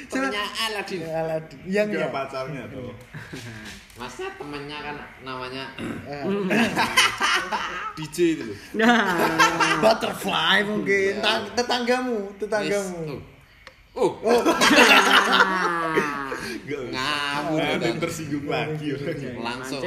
[0.07, 0.99] Temennya Aladin.
[1.03, 1.59] Aladin.
[1.65, 2.13] Yang Enggak ya.
[2.13, 2.91] pacarnya tuh.
[3.97, 5.63] Masnya temennya kan namanya
[6.05, 6.21] Eh,
[7.97, 8.57] DJ itu loh.
[8.77, 9.01] Nah,
[9.81, 11.17] Butterfly mungkin.
[11.17, 13.17] Tang- Tetanggamu, tetanggamu.
[13.97, 14.41] Oh, oh,
[16.67, 17.87] Enggak ngawur Ada kan.
[17.89, 18.87] yang tersinggung lagi.
[19.33, 19.81] Langsung.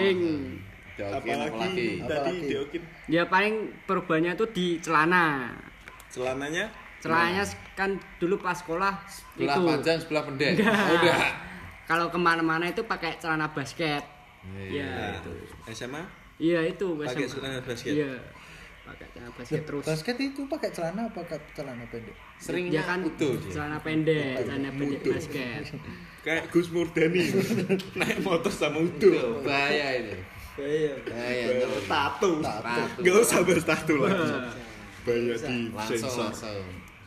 [1.02, 1.28] Lagi?
[1.30, 2.36] Apalagi tadi?
[2.46, 5.54] Deokin ya paling perubahannya tuh di celana.
[6.06, 9.62] celananya Celananya kan dulu pas sekolah Sebelah itu.
[9.64, 10.60] panjang, sebelah pendek.
[10.60, 11.16] Oh, udah.
[11.86, 14.04] Kalau ke mana-mana itu pakai celana basket.
[14.44, 14.84] Iya.
[14.84, 14.92] Iya.
[15.16, 16.02] Nah, SMA
[16.36, 17.32] Iya itu pakai SMA.
[17.32, 17.92] celana basket.
[17.94, 18.12] Iya.
[18.82, 19.84] Pakai celana basket terus.
[19.86, 22.12] Basket itu pakai celana apa pakai celana pendek?
[22.36, 23.48] Seringnya ya kan utuh dia.
[23.50, 25.62] celana pendek, celana pendek basket.
[26.20, 27.22] Kayak Gus Murdani
[27.98, 29.08] naik motor sama Udo.
[29.08, 30.20] Tuh, bahaya ini.
[30.60, 30.92] Iya.
[31.88, 32.30] Tato.
[32.38, 32.82] Tato.
[33.00, 34.28] Gak usah bahas tato lagi.
[35.00, 36.60] Banyak di Langsung, sensor.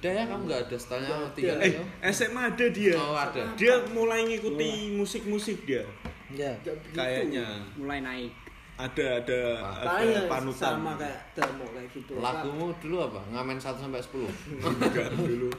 [0.03, 1.79] Udah ya, kamu nggak ada stylenya tiga Eh?
[2.11, 2.95] SMA ada dia.
[2.99, 3.39] Oh, ada.
[3.55, 5.87] Dia mulai ngikuti musik-musik dia.
[6.33, 6.51] Ya.
[6.91, 8.33] Kayaknya Mulai naik.
[8.73, 9.39] ada ada
[9.85, 10.81] ada ya panutan.
[10.81, 12.17] sama kayak Damo kayak gitu.
[12.17, 13.21] Lagumu dulu apa?
[13.29, 14.27] Ngamen 1 sampai 10.
[14.65, 15.49] Enggak dulu.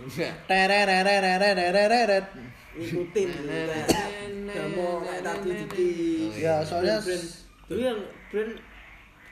[0.50, 2.26] Terererererereret.
[2.74, 5.94] ngikutin gitu, kayak tadi Didi.
[6.42, 6.98] Ya, soalnya
[7.64, 8.52] dulu yang brand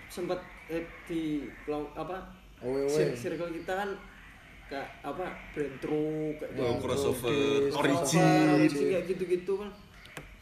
[0.07, 1.23] sempat eh, di
[1.63, 2.17] kelompok apa
[2.61, 2.89] Owe, owe.
[2.89, 3.91] cir- circle kita kan
[4.67, 8.69] kayak apa brand truk kayak Oh, crossover, Origin.
[8.89, 9.71] kayak gitu-gitu kan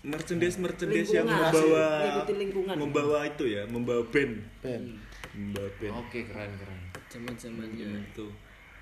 [0.01, 2.73] merchandise merchandise yang membawa lingkungan.
[2.75, 4.33] membawa itu ya, membawa band,
[4.65, 4.97] Ben.
[5.31, 5.93] membawa band.
[6.01, 6.81] Oke, keren keren.
[7.05, 8.33] zaman zamannya Itu.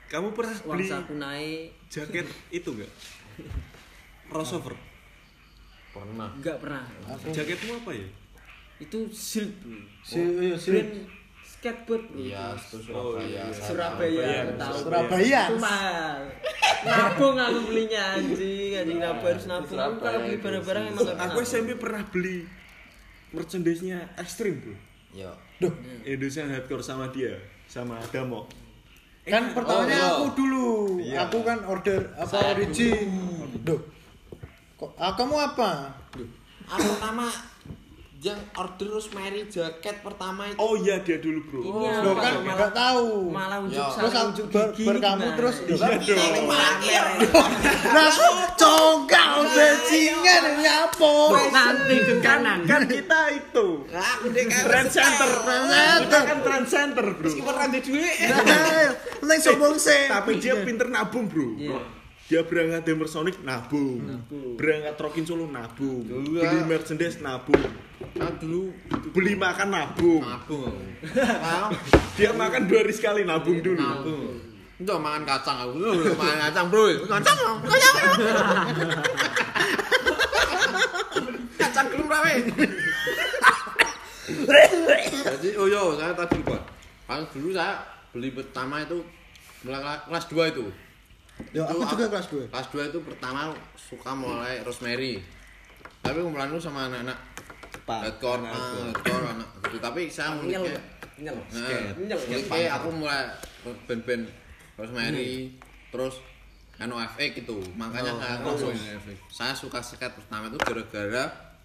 [0.06, 2.92] Kamu pernah uang beli naik jaket itu enggak?
[4.30, 4.76] Crossover.
[5.90, 6.30] Pernah.
[6.32, 8.06] enggak pernah Aku Jaketmu apa ya?
[8.78, 9.50] Itu silk
[10.00, 10.92] si iya, si brand
[11.42, 13.26] skateboard Iya, itu Oh, Surabaya.
[13.26, 13.44] iya.
[13.50, 15.42] saya Surabaya tahu Surabaya.
[15.50, 16.18] itu mahal
[16.78, 21.36] nabung aku belinya anjing anjing nabung harus nabung aku kalau beli barang-barang emang Aku.
[21.42, 22.46] SMP pernah beli
[23.28, 24.72] merchandise-nya ekstrim, Bro.
[25.12, 25.28] Yo.
[25.58, 27.36] Duh, Indonesian Hardcore sama dia,
[27.68, 28.48] sama Damo.
[29.28, 30.24] kan pertamanya oh.
[30.24, 30.68] aku dulu.
[30.96, 31.28] Iya.
[31.28, 33.04] Aku kan order apa origin.
[33.60, 33.76] Duh.
[34.80, 35.70] Kok ah, kamu apa?
[36.72, 37.28] Aku pertama
[38.18, 40.58] yang order Rosemary jaket pertama itu.
[40.58, 41.60] Oh iya dia dulu, Bro.
[41.62, 43.06] Iya, Loh Pak, kan malah- enggak tahu.
[43.30, 43.94] malah unjuk Ya.
[43.94, 46.42] Terus unjuk ber, berkamu terus Iya dong.
[47.88, 48.10] Nah,
[48.54, 51.14] congkak bajingan nyapo.
[51.48, 52.58] Nanti ke kanan.
[52.66, 55.30] Kan kita itu trend center.
[56.00, 57.28] Kita kan trend center, Bro.
[57.30, 58.18] Pernah di duit.
[59.22, 60.10] Neng sombong sih.
[60.10, 61.54] Tapi dia pinter nabung, Bro.
[62.28, 64.04] Dia berangkat Demer Sonic nabung.
[64.60, 66.04] Berangkat Rockin Solo nabung.
[66.04, 66.44] Iya.
[66.44, 67.56] Beli merchandise nabung.
[68.20, 68.68] Nah, dulu
[69.16, 70.20] Beli makan nabung.
[70.20, 70.76] nabung.
[72.20, 73.80] Dia makan dua hari sekali nabung dulu.
[73.80, 74.44] nabung.
[74.76, 75.80] Itu makan kacang aku.
[76.20, 76.84] Makan kacang, Bro.
[77.08, 77.38] Kacang.
[77.64, 77.96] Kacang.
[81.56, 82.34] Kacang belum rawe.
[85.32, 86.60] Jadi oh yo, saya tadi lupa.
[87.08, 87.80] Kan dulu saya
[88.12, 89.00] beli pertama itu
[89.64, 90.68] kelas 2 itu.
[91.48, 92.50] Yo, aku Itu juga kelas 2.
[92.50, 93.40] Kelas 2 itu pertama
[93.74, 95.22] suka mulai Rosemary.
[95.98, 97.18] Tapi kumpulan itu sama anak-anak
[97.68, 98.00] Cepat.
[98.04, 98.54] hardcore, Anak
[98.94, 99.26] hardcore.
[99.28, 99.76] anak gitu.
[99.78, 100.82] Tapi saya Nyel, mulai
[101.18, 101.36] nyel.
[101.98, 102.18] Nyel.
[102.18, 103.22] Oke, aku mulai
[103.84, 104.24] band-band
[104.74, 105.56] Rosemary,
[105.88, 106.14] terus
[106.76, 107.58] anu FX gitu.
[107.74, 108.72] Makanya Oh, saya oh, langsung
[109.28, 111.24] saya suka skate pertama itu gara-gara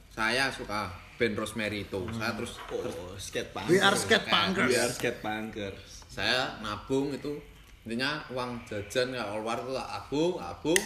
[0.10, 2.02] saya suka band Rosemary itu.
[2.12, 3.68] Saya terus Oh, skate punk.
[3.68, 4.74] We are skate We punkers.
[4.76, 5.82] are skate punkers.
[6.08, 7.38] saya nabung itu
[7.84, 10.82] intinya uang jajan ya keluar itu tak abung, abung.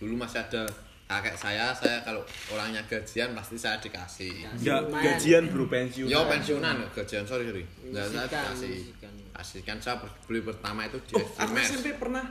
[0.00, 0.64] Dulu masih ada
[1.08, 2.20] kakek saya, saya kalau
[2.52, 4.48] orangnya gajian pasti saya dikasih.
[4.60, 4.92] Lumayan.
[4.92, 6.08] gajian, Bro, pensiun.
[6.08, 7.64] Yo pensiunan gajian sorry sorry.
[7.88, 8.72] Nggak saya dikasih.
[8.72, 9.12] misikan.
[9.38, 11.56] Kasihkan saya beli pertama itu di Oh, aku.
[11.62, 12.26] SMP pernah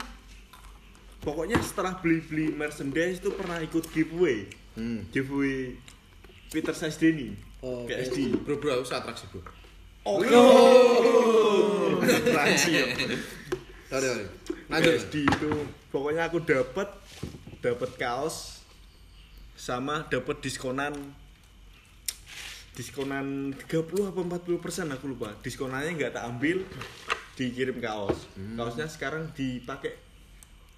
[1.18, 4.46] Pokoknya setelah beli-beli merchandise itu pernah ikut giveaway.
[4.78, 5.02] Hmm.
[5.10, 5.74] Giveaway
[6.54, 7.34] Peter Size Denny.
[7.58, 8.38] Oh, PSD.
[8.46, 9.42] Bro bro usah atraksi bro.
[10.06, 10.22] Oh.
[12.06, 12.86] Atraksi ya.
[13.88, 14.26] Sorry sorry.
[14.68, 14.92] Lanjut.
[15.00, 15.52] PSD itu
[15.88, 16.88] pokoknya aku dapat
[17.64, 18.60] dapat kaos
[19.56, 20.92] sama dapat diskonan
[22.76, 25.32] diskonan 30 apa 40 persen aku lupa.
[25.40, 26.62] Diskonannya nggak tak ambil
[27.34, 28.28] dikirim kaos.
[28.36, 29.96] Kaosnya sekarang dipakai.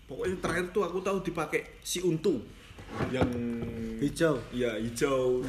[0.06, 2.38] Pokoknya terakhir tuh aku tahu dipakai si untu
[3.10, 3.26] yang
[3.98, 4.38] hijau?
[4.54, 5.42] Ya hijau.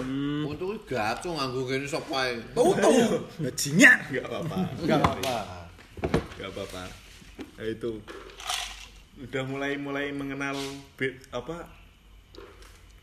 [0.50, 2.42] Untuk gaco nganggo gini sapa ae.
[2.58, 4.58] tutu bajingan nggak apa-apa.
[4.82, 5.62] Nggak apa
[6.42, 7.01] nggak apa-apa
[7.62, 8.02] ya itu.
[9.22, 10.58] Udah mulai mulai mengenal
[10.98, 11.70] be- apa?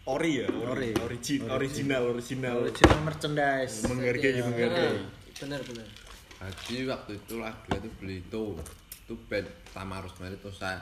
[0.09, 0.97] Ori ya Ori.
[0.99, 2.65] origi, original original.
[2.65, 3.85] Original merchandise.
[3.87, 5.05] Menghargai menghargai
[5.39, 5.87] benar benar.
[6.41, 8.45] Haji waktu itu lagi itu beli itu
[9.05, 10.81] itu band pertama Rosemary itu saya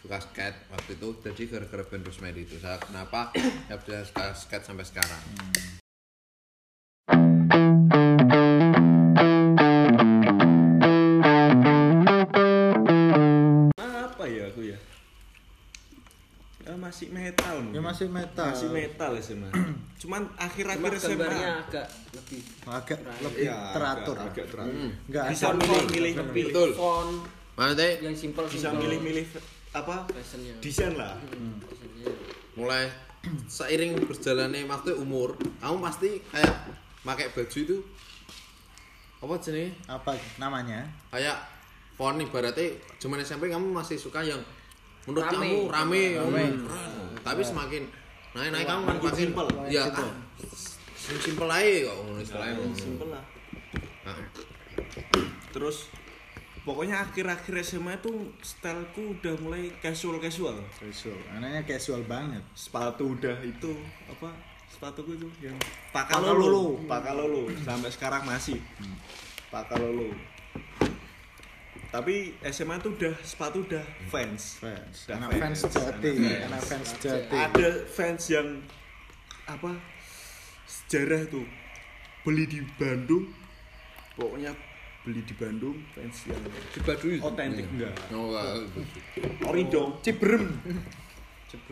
[0.00, 0.70] suka skate.
[0.70, 2.56] Waktu itu jadi gara-gara band Rosemary itu.
[2.56, 3.34] Saya kenapa?
[3.68, 5.18] Ya bisa suka skate sampai sekarang.
[5.18, 5.79] Apa
[16.60, 17.80] Eh, masih metal ya mungkin.
[17.80, 18.46] masih metal.
[18.52, 19.48] Masih metal ya SMA
[20.00, 24.16] cuman cuma akhir-akhir SMA gambarnya agak lebih agak lebih ya, teratur.
[24.16, 24.76] agak, agak teratur
[25.08, 26.70] nggak bisa ada milih milih milih Betul.
[26.76, 27.12] font.
[27.56, 29.24] Mana teh yang simpel bisa milih-milih
[29.76, 29.96] apa?
[30.08, 31.16] Fashionnya desain lah.
[31.20, 32.08] Fashionnya.
[32.56, 32.84] mulai
[33.48, 36.54] seiring berjalannya waktu umur kamu pasti kayak
[37.04, 37.76] pakai baju itu
[39.20, 40.80] apa jenis apa namanya?
[41.12, 41.36] Kayak
[41.96, 44.40] font ibaratnya zaman SMP kamu masih suka yang
[45.02, 45.34] menurut Rame.
[45.34, 46.42] kamu rame, Rame.
[46.42, 46.54] keren.
[47.20, 47.82] tapi semakin
[48.30, 49.46] naik naik kamu Makin makin simpel.
[49.66, 50.12] ya ah,
[50.92, 52.62] sim- simpel aja kok ngono istilahnya.
[52.72, 53.24] Simpel lah.
[54.00, 54.16] Nah,
[55.50, 55.90] terus
[56.60, 60.56] pokoknya akhir-akhir SMA itu styleku udah mulai casual casual.
[60.72, 62.42] Casual anaknya casual banget.
[62.52, 63.72] Sepatu udah itu
[64.06, 64.30] apa
[64.70, 65.56] sepatuku itu yang
[65.90, 66.78] Pakalolo.
[66.86, 66.86] pakalolo.
[66.86, 67.42] Pakalolo.
[67.60, 68.62] Sampai sekarang masih.
[69.50, 70.14] Pakalolo
[71.90, 74.62] tapi SMA tuh udah sepatu udah fans.
[74.62, 75.10] Fans.
[75.10, 76.10] Udah anak fans jati
[76.46, 76.88] anak fans.
[77.02, 77.34] jati.
[77.34, 78.48] Ada fans yang
[79.50, 79.74] apa
[80.70, 81.46] sejarah tuh.
[82.22, 83.26] Beli di Bandung
[84.14, 84.54] pokoknya
[85.00, 87.94] beli di Bandung fans yang di Baduy otentik enggak.
[88.14, 88.46] Oh enggak.
[89.50, 89.98] Ori dong.
[90.06, 90.46] Cibrem.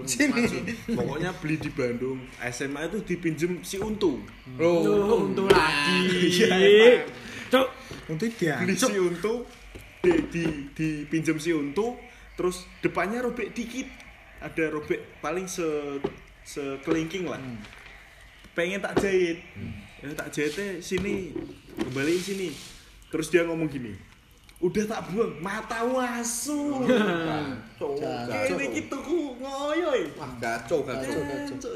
[0.03, 0.51] Sini
[0.99, 2.19] pokoknya beli di Bandung.
[2.51, 4.27] SMA itu dipinjem si Untung
[4.59, 5.31] oh.
[5.31, 6.27] Untuk lagi.
[6.43, 7.07] Iya,
[7.47, 7.67] Cuk.
[8.11, 8.59] untuk dia.
[8.59, 9.47] Beli si Untung
[10.09, 10.45] di, di
[10.75, 11.99] dipinjem si Untung
[12.35, 13.89] terus depannya robek dikit.
[14.39, 15.99] Ada robek paling se
[16.47, 17.43] sekelingking lah.
[18.55, 19.43] Pengen tak jahit.
[19.99, 21.35] Ya tak jahitnya sini
[21.75, 22.49] kembaliin sini.
[23.11, 24.09] Terus dia ngomong gini
[24.59, 26.83] udah tak buang mata wasu
[28.51, 30.11] ini gitu ku ngoyoy.
[30.19, 31.73] Wah gaco gaco Kacau, kacau.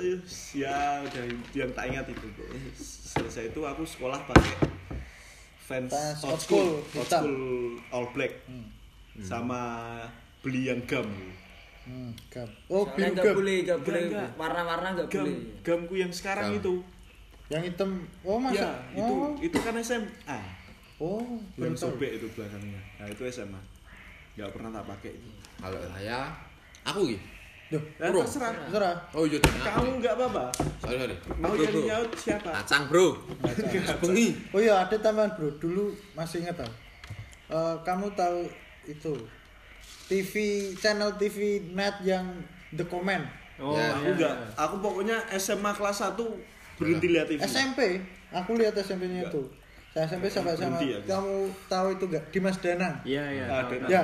[0.59, 0.99] ya.
[1.07, 1.23] Udah
[1.55, 2.27] yang tak ingat itu
[2.75, 4.55] selesai itu aku sekolah pakai
[5.63, 7.23] fans Fans old school school, old hitam.
[7.23, 7.39] school
[7.91, 8.33] all black.
[9.15, 9.61] Sama
[10.41, 11.07] beli yang gam
[11.83, 12.47] Hmm, gam.
[12.69, 14.31] oh Soalnya gam boleh nggak Nggak, boleh.
[14.39, 15.39] warna-warna nggak gam boleh.
[15.61, 16.59] gamku yang sekarang Gam.
[16.59, 16.75] itu.
[17.49, 17.91] Yang hitam.
[18.23, 18.55] Oh masa?
[18.55, 19.31] ya itu oh.
[19.37, 20.39] itu kan SMA
[20.97, 21.27] oh
[21.59, 22.79] yang sobek itu belakangnya.
[22.97, 23.59] Nah itu SMA
[24.33, 25.29] nggak pernah tak pakai itu.
[25.59, 26.31] Kalau saya
[26.83, 27.25] aku gitu
[27.73, 28.21] Duh, Bro.
[28.21, 28.53] terserah.
[28.69, 28.95] Terserah.
[29.17, 30.45] Oh iya kamu nggak apa-apa?
[30.85, 31.17] Sorry sorry.
[31.41, 32.51] Mau Bro, nyaut siapa?
[32.61, 33.17] Kacang bro.
[34.05, 35.49] Bengi oh iya ada tambahan bro.
[35.57, 36.73] Dulu masih ingat tau.
[37.53, 38.45] Eh, kamu tahu
[38.85, 39.13] itu
[40.09, 40.33] TV
[40.77, 42.29] channel TV net yang
[42.77, 43.25] The Comment?
[43.57, 44.35] Oh, Ya, aku nggak.
[44.57, 46.17] Aku pokoknya SMA kelas 1
[46.77, 47.81] berhenti lihat TV SMP
[48.33, 49.33] aku lihat SMP-nya Enggak.
[49.33, 49.43] itu.
[49.93, 51.37] Saya SMP sampai sama kamu
[51.69, 52.97] tahu itu gak Dimas Danang?
[53.05, 53.45] Iya, iya.
[53.45, 53.93] Tahu.
[53.93, 54.03] ya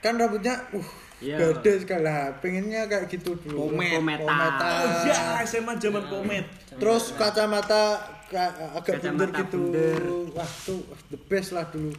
[0.00, 1.36] kan rambutnya uh Iya.
[1.40, 2.02] beda sekali.
[2.02, 3.68] Lah pengennya kayak gitu dulu.
[3.68, 3.96] Pomet.
[3.96, 4.26] Pometan.
[4.26, 4.72] Pometan.
[4.84, 6.44] oh ya SMA zaman komet.
[6.76, 7.82] Terus kacamata
[8.26, 9.58] ka- agak bunder Kacamata gitu.
[9.62, 10.00] bunder.
[10.30, 11.92] wah tuh the best lah dulu.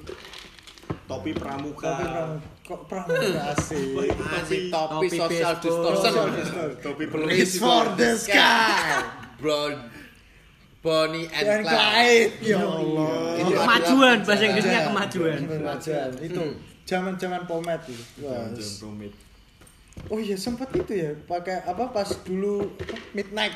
[1.03, 1.87] Topi pramuka.
[1.89, 3.95] Tapi pramu- kok pramuka asik
[4.29, 5.87] Anjing topi Topi social baseball.
[5.89, 6.69] distortion.
[6.79, 9.01] Topi Reach for the sky.
[9.39, 9.81] Bro
[10.77, 12.31] Bonnie and dan Clyde.
[12.39, 13.35] Ya Allah.
[13.35, 15.37] Itu Kemajuan, bahasa Inggrisnya kemajuan.
[15.43, 16.09] kemajuan.
[16.21, 16.43] Itu
[16.87, 18.03] zaman zaman pomet itu.
[18.23, 19.13] Wah Jam komit
[20.07, 23.55] oh iya sempat itu ya pakai apa pas dulu apa, midnight.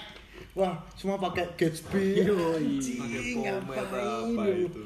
[0.58, 2.28] Wah semua pakai Gatsby.
[2.28, 4.82] Anjing Pakai pomet ngapain apa itu?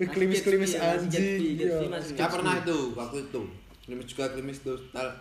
[0.00, 1.66] klimis klimis ya, anjing Gatsby, ya.
[1.66, 3.40] Gatsby masih Saya pernah itu waktu itu.
[3.80, 5.18] Klimis juga klimis itu Tal-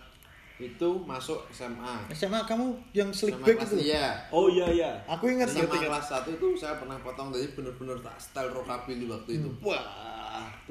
[0.60, 3.76] itu masuk SMA SMA kamu yang slick SMA back itu?
[3.80, 4.20] iya.
[4.28, 4.92] Oh iya iya.
[5.08, 9.40] Aku ingat SMA kelas 1 itu saya pernah potong jadi bener-bener tak style rockabilly waktu
[9.40, 9.48] itu.
[9.64, 9.80] Wah.
[9.80, 10.29] itu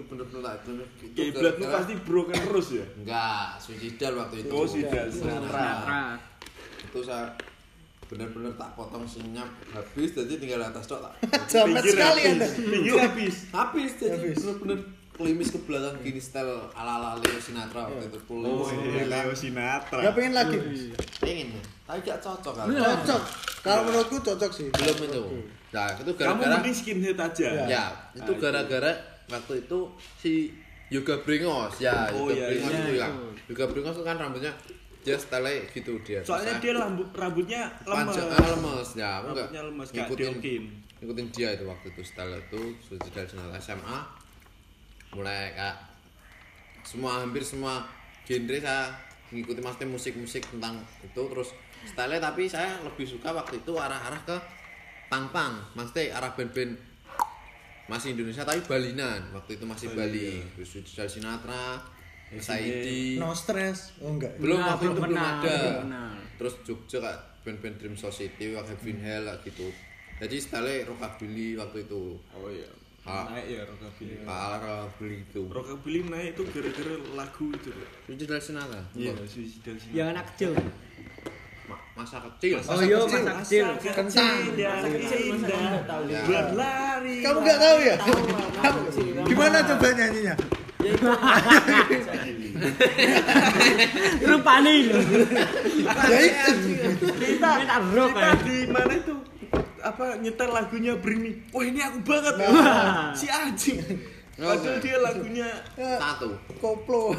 [0.08, 2.86] bener-bener tak itu itu kiblatmu gara-gara- pasti broken terus ya?
[2.96, 4.50] Enggak suicidal waktu itu.
[4.50, 5.04] Oh sudah.
[5.06, 6.12] Sinatra Nah,
[6.80, 7.28] itu saya
[8.04, 9.48] bener-bener tak potong senyap.
[9.68, 11.12] Habis jadi tinggal atas dok tak.
[11.52, 12.32] Jamet sekali habis.
[12.32, 12.46] anda.
[12.48, 13.36] Pinggir habis.
[13.50, 13.90] habis.
[13.94, 14.78] Jadi bener-bener
[15.12, 18.18] klimis ke belakang gini style ala-ala Leo Sinatra waktu itu.
[18.30, 19.04] Oh klimis ke iya.
[19.06, 20.00] Leo Sinatra.
[20.00, 20.58] Nggak pengen lagi.
[21.18, 21.62] Pengen ya?
[21.84, 23.22] Tapi gak cocok kan cocok.
[23.60, 24.66] Kalau menurutku cocok sih.
[24.70, 25.22] Belum itu.
[25.68, 27.48] Nah itu kamu gara-gara mending skinhead aja.
[27.66, 27.84] Ya.
[28.14, 28.92] itu Ah, gara-gara
[29.28, 29.78] waktu itu
[30.16, 30.32] si
[30.88, 33.26] Yoga Bringos ya Oh, Yoga iya, Bringos iya, itu ya itu.
[33.52, 34.52] Yoga Bringos itu kan rambutnya
[34.98, 38.12] dia style gitu dia Soalnya dia rambut rambutnya lemes.
[38.12, 39.28] panjang ah, lemes ya aku
[39.70, 40.62] lemes, ngikutin diokin.
[41.00, 43.98] ngikutin dia itu waktu itu style itu sudah dari senat SMA
[45.14, 45.76] mulai kak
[46.84, 47.84] semua hampir semua
[48.24, 48.92] genre saya
[49.28, 51.52] ngikuti maksudnya musik-musik tentang itu terus
[51.84, 54.36] style tapi saya lebih suka waktu itu arah-arah ke
[55.08, 56.76] pang-pang maksudnya arah band-band
[57.88, 61.80] masih Indonesia tapi Balinan waktu itu masih Bali terus dari Sinatra
[62.30, 63.96] Saidi No stress.
[63.98, 64.36] Oh enggak.
[64.36, 65.58] belum Enggak, waktu belum itu belum ada
[66.36, 69.66] terus Jogja kak band-band Dream Society kayak Heaven Hell kayak gitu
[70.18, 72.68] jadi style rockabilly waktu itu Oh iya.
[73.02, 73.24] Ah.
[73.32, 74.20] Naik ya rockabilly.
[74.20, 77.70] Pak rockabilly itu Rockabilly naik itu gara-gara lagu itu.
[78.06, 79.92] itu dari Sinatra Iya, suicide dari sini.
[79.94, 80.52] yang anak kecil
[81.98, 84.38] masa kecil oh iya masa kecil Kentang.
[84.54, 84.86] Indah,
[85.18, 85.60] indah,
[86.06, 86.22] Ya.
[86.22, 87.16] berlari.
[87.26, 87.96] Kamu enggak tahu ya?
[87.98, 88.78] Kamu
[89.26, 90.34] gimana coba nyanyinya?
[94.24, 94.98] rupane lho
[96.06, 96.52] Ya itu.
[97.18, 98.30] Kita Kita kita ya.
[98.46, 99.14] di mana itu
[99.78, 101.32] apa nyetel lagunya Brini.
[101.50, 102.34] Wah ini aku banget.
[102.38, 103.14] Nah.
[103.14, 103.78] si anjing.
[104.38, 107.10] Padahal dia lagunya satu Koplo.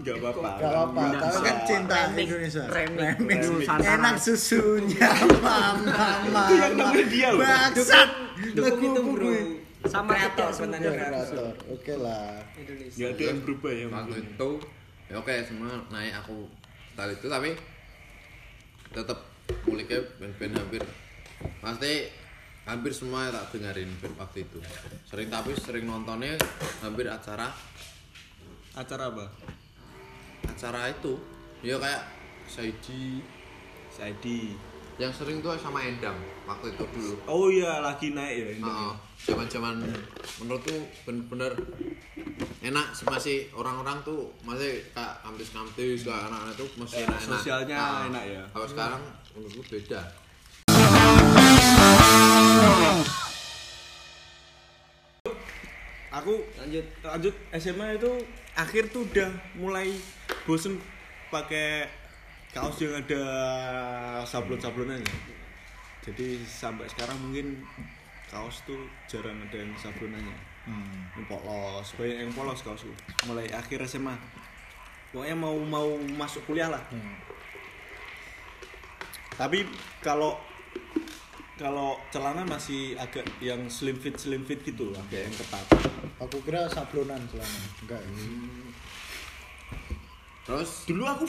[0.00, 0.48] nggak apa-apa.
[0.56, 1.98] Gak apa-apa, tapi kan cinta.
[2.16, 2.64] Indonesia.
[2.72, 3.40] Remix.
[3.68, 5.08] Enak susunya,
[5.44, 5.84] mama,
[6.24, 6.42] mama.
[6.48, 7.40] Itu yang namanya dia loh.
[7.44, 8.08] Bangsat.
[8.56, 9.32] Lagu itu bro.
[9.82, 11.52] sama Kreator, semudah Kreator.
[11.68, 12.40] Oke lah.
[12.56, 12.96] Indonesia.
[12.96, 13.86] Nggak ada yang berubah ya.
[13.92, 14.50] waktu itu
[15.12, 16.48] ya oke semua naik aku
[16.96, 17.50] style itu tapi
[18.96, 19.18] tetap
[19.68, 20.82] muliknya band-band hampir
[21.60, 22.08] pasti
[22.64, 24.58] hampir semua tak dengerin band waktu itu
[25.02, 26.38] sering tapi sering nontonnya
[26.78, 27.50] hampir acara
[28.72, 29.26] Acara apa?
[30.44, 31.18] acara itu
[31.60, 32.02] ya kayak
[32.44, 33.20] Saidi
[33.88, 34.56] Saidi.
[34.96, 38.62] yang sering tuh sama Endang waktu itu dulu Oh iya lagi naik ya ini.
[38.62, 38.92] Heeh.
[39.22, 39.76] zaman-zaman
[40.38, 41.52] menurutku bener-bener
[42.60, 48.02] enak masih orang-orang tuh masih kayak kampus-kampus kayak anak-anak tuh masih Eh, enak-enak sosialnya Ah,
[48.06, 48.42] enak ya.
[48.48, 50.00] kalau sekarang menurutku beda
[56.22, 56.86] Aku Lanjut.
[57.02, 58.12] lanjut SMA itu
[58.54, 59.90] akhir tuh udah mulai
[60.44, 60.76] bosen
[61.32, 61.88] pakai
[62.52, 63.24] kaos yang ada
[64.28, 65.08] sablon-sablonannya.
[66.04, 67.64] Jadi sampai sekarang mungkin
[68.28, 70.36] kaos tuh jarang ada yang sablonannya.
[70.68, 71.10] Hmm.
[71.16, 72.96] Yang polos, banyak yang polos kaos tuh.
[73.26, 74.14] Mulai akhir SMA.
[75.10, 76.84] Pokoknya mau mau masuk kuliah lah.
[76.92, 77.16] Hmm.
[79.34, 79.64] Tapi
[80.04, 80.36] kalau
[81.62, 85.66] kalau celana masih agak yang slim fit slim fit gitu loh, agak yang ketat.
[86.18, 87.60] Aku kira sablonan celana.
[87.86, 88.02] Enggak.
[90.42, 91.24] terus Dulu aku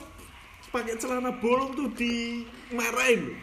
[0.74, 3.40] pakai celana bolong tuh dimarahin loh.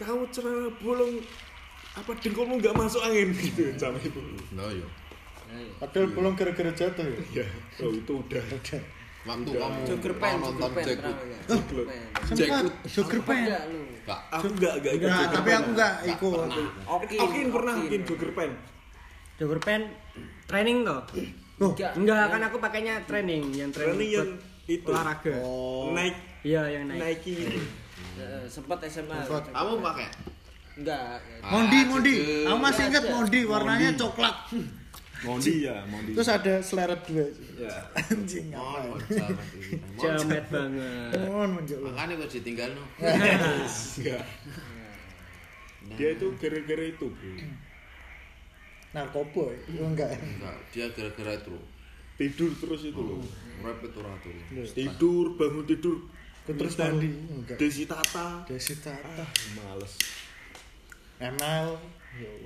[0.00, 1.20] Kamu celana bolong
[1.94, 4.18] apa dengkulmu nggak masuk angin gitu sama itu.
[4.56, 4.88] no yo
[5.54, 5.70] Ayo.
[5.78, 7.44] Padahal belum gara-gara jatuh ya.
[7.44, 7.46] Ya,
[7.84, 8.42] oh itu udah.
[8.42, 8.82] Udah.
[9.28, 9.70] waktu kamu nonton?
[9.70, 9.86] Oh.
[9.86, 10.34] Jogger pen.
[10.42, 10.72] Sempat
[12.34, 12.74] Jackwood.
[12.90, 13.44] jogger pen.
[14.04, 14.20] Enggak.
[14.20, 14.36] Enggak.
[14.36, 16.32] Aku nggak nggak ikut Nah, jogger tapi aku enggak Nggak ikut.
[16.34, 16.68] pernah.
[16.94, 18.50] Okin, Okin pernah okin jogger pen.
[19.34, 19.82] jogger pen
[20.44, 21.00] training toh
[21.56, 21.92] Oh, Enggak.
[21.94, 24.30] enggak kan aku pakainya training yang training, Training yang
[24.66, 24.86] itu.
[24.86, 25.90] olahraga oh.
[25.90, 27.58] Naik iya yang naik Nike gitu.
[28.14, 29.14] Eh, sempat SMA.
[29.20, 29.48] Sempat.
[29.48, 30.06] kamu pakai
[30.74, 31.22] Enggak.
[31.44, 32.14] Mondi, Ah, Mondi.
[32.44, 33.04] Aku masih ingat.
[33.06, 34.34] Mondi, warnanya coklat.
[35.24, 36.12] Mondi ya, Mondi.
[36.12, 37.24] Terus ada seleret dua.
[37.56, 37.72] ya.
[37.96, 38.92] Anjing apa?
[39.96, 41.80] jamet banget Mohon menjauh.
[41.88, 44.24] makanya kok ditinggal no Enggak.
[46.00, 47.32] Dia itu gara-gara itu, Bro.
[48.94, 49.58] Narkoba ya?
[49.82, 50.10] Oh, enggak.
[50.16, 51.56] enggak dia gara-gara itu
[52.14, 53.18] Tidur terus itu loh.
[53.60, 54.32] rapid turatur
[54.70, 55.98] Tidur, bangun tidur.
[56.46, 57.10] Terus mandi.
[57.10, 57.56] Enggak.
[57.58, 58.46] Desi Tata.
[58.46, 59.24] Desi Tata.
[59.58, 59.98] Males.
[61.18, 61.68] ML.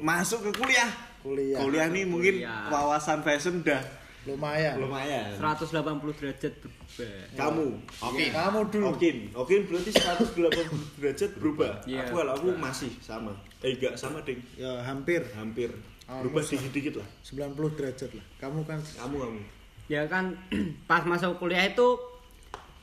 [0.01, 0.89] Masuk ke kuliah.
[1.21, 1.59] Kuliah.
[1.59, 2.35] Kuliah nih mungkin
[2.69, 3.81] wawasan fashion udah
[4.27, 4.77] Lumayan.
[4.77, 5.33] lumayan.
[5.41, 5.73] 180
[6.13, 6.85] derajat berubah
[7.33, 7.67] Kamu,
[8.03, 8.85] oke Kamu dulu.
[8.93, 11.73] Okin, Okin berarti 180 derajat berubah.
[11.85, 12.05] Iya.
[12.05, 13.33] Aku kalau aku masih sama.
[13.59, 14.43] Eh enggak sama, Ding.
[14.55, 15.73] Ya hampir Hampir.
[16.05, 16.57] Oh, Berubah masa.
[16.57, 17.09] dikit-dikit lah.
[17.21, 18.25] 90 derajat lah.
[18.37, 19.41] Kamu kan Kamu kamu.
[19.89, 20.37] ya kan
[20.91, 21.89] pas masuk kuliah itu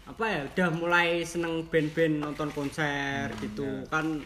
[0.06, 4.22] apa ya udah mulai seneng band-band nonton konser gitu kan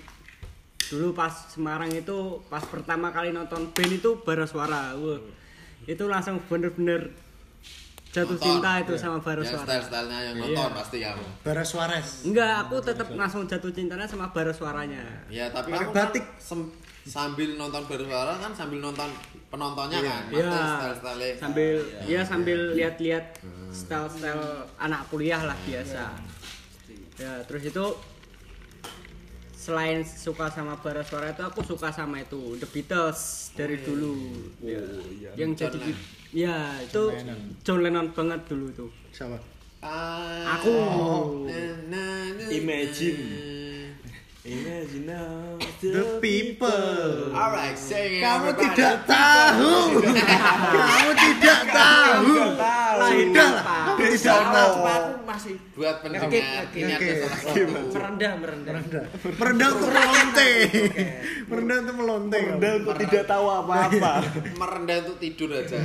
[0.90, 5.22] dulu pas Semarang itu pas pertama kali nonton band itu bara suara Wah,
[5.86, 7.14] itu langsung bener-bener
[8.10, 8.42] jatuh Nonton.
[8.58, 9.00] cinta itu Iya.
[9.00, 10.74] sama bara yang suara style stylenya yang nonton Iya.
[10.74, 12.08] pasti kamu Bara Suarez.
[12.24, 16.26] enggak aku tetap langsung jatuh cintanya sama bara suaranya ya tapi Pakai kamu batik.
[16.26, 16.72] kan sem-
[17.02, 19.10] sambil nonton bersuara kan sambil nonton
[19.48, 20.42] penontonnya kan Iya.
[20.42, 21.74] maksudnya style style sambil
[22.04, 23.26] ya sambil lihat-lihat
[23.70, 26.10] style-style anak kuliah lah biasa.
[27.16, 27.86] Ya terus itu
[29.70, 34.18] selain suka sama bara suara itu aku suka sama itu The Beatles dari dulu
[34.60, 34.82] Ya.
[34.82, 35.30] Oh iya.
[35.38, 36.34] yang John jadi Lennon.
[36.34, 37.40] ya itu John Lennon.
[37.62, 39.38] John Lennon banget dulu tuh Siapa?
[39.80, 40.58] Ah.
[40.58, 40.74] Aku.
[41.46, 42.04] Na, na,
[42.34, 43.22] na, Imagine.
[44.42, 47.30] Imagine now The people.
[47.32, 48.76] Alright, sing Kamu everybody.
[48.76, 49.76] tidak tahu.
[50.04, 52.34] Kamu tidak tahu.
[53.08, 53.64] Sudah lah.
[53.96, 54.72] Tidak tahu.
[54.76, 56.40] cuma aku masih buat pendengar Oke,
[56.76, 57.06] ini oke.
[57.06, 57.62] ada salah satu
[57.96, 58.74] merendah merendah.
[59.40, 60.50] Merendah untuk melonte.
[61.50, 62.40] Merendah untuk melonte.
[62.40, 64.14] Rendah untuk tidak tahu apa-apa
[64.60, 65.78] merendah untuk tidur aja.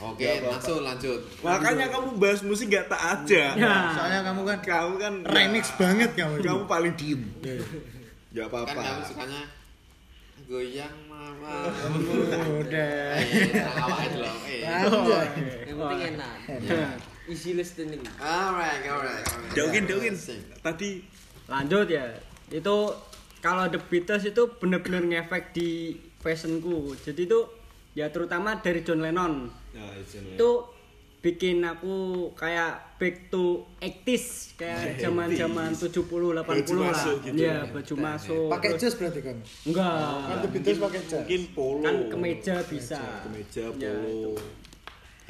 [0.00, 1.20] Oke, langsung lanjut.
[1.44, 3.92] Makanya kamu bahas musik gak tak aja Ya.
[3.92, 6.40] Soalnya kamu kan Kamu kan remix banget kamu.
[6.40, 7.20] Kamu paling diem
[8.32, 9.59] Gak Kan kamu apa-apa sukanya
[10.50, 11.70] goyang mama.
[12.66, 13.14] Udah.
[13.22, 14.26] Eh, awalnya dulu.
[14.50, 14.66] Eh.
[15.62, 16.36] Yang penting enak.
[16.66, 16.88] Ya.
[17.30, 18.02] Easy listening.
[18.18, 19.22] Alright, alright.
[19.54, 19.86] daukin
[20.18, 20.42] Sing.
[20.58, 21.06] Tadi
[21.46, 22.10] lanjut ya
[22.50, 22.76] itu
[23.38, 27.40] kalau The Beatles itu bener-bener ngefek di fashionku jadi itu
[27.94, 30.34] ya terutama dari John Lennon Ya, izin.
[30.34, 30.50] itu
[31.20, 31.92] bikin aku
[32.32, 36.42] kayak back to 80s kayak zaman-zaman 70 80 lah.
[36.42, 37.68] Baju masuk gitu Iya, ya.
[37.68, 38.48] baju masuk.
[38.48, 39.42] Pakai Terus- jas berarti kamu.
[39.68, 39.92] Enggak.
[40.22, 41.20] Kan The Beatles pakai jas.
[41.20, 43.00] Mungkin polo Kan kemeja bisa.
[43.22, 44.32] Kemeja, Ya, polo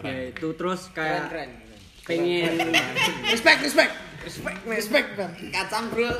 [0.01, 1.51] Ya itu terus Keren kayak keren.
[2.07, 2.53] pengen
[3.35, 3.93] Respect, respect.
[4.21, 5.33] Respect, respect, Bang.
[5.51, 6.09] Kacang, Bro.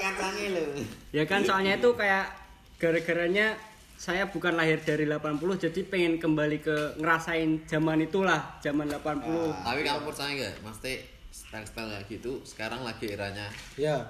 [0.00, 0.64] Kacangnya lo.
[1.10, 2.28] ya kan soalnya itu kayak
[2.76, 3.56] gara-garanya
[4.00, 9.80] saya bukan lahir dari 80 jadi pengen kembali ke ngerasain zaman itulah zaman 80 Tapi
[9.84, 13.52] kamu percaya nggak, Mas Teh, style-style kayak gitu sekarang lagi eranya.
[13.76, 14.08] Ya.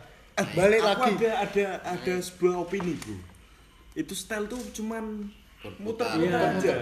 [0.54, 1.26] Balik Aku lagi.
[1.26, 3.18] ada ada ada sebuah opini bro
[3.92, 5.26] Itu style tuh cuman
[5.82, 6.38] muter-muter Iya.
[6.54, 6.74] aja.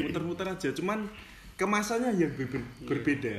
[0.00, 1.12] Muter-muter aja Cuman
[1.60, 3.36] kemasannya yang ber- ber- berbeda.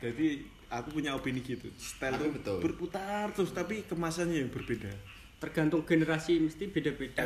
[0.00, 0.40] Jadi
[0.72, 1.68] aku punya opini gitu.
[1.76, 2.58] Style tuh betul.
[2.64, 4.88] berputar terus tapi kemasannya yang berbeda
[5.36, 7.24] tergantung generasi mesti beda-beda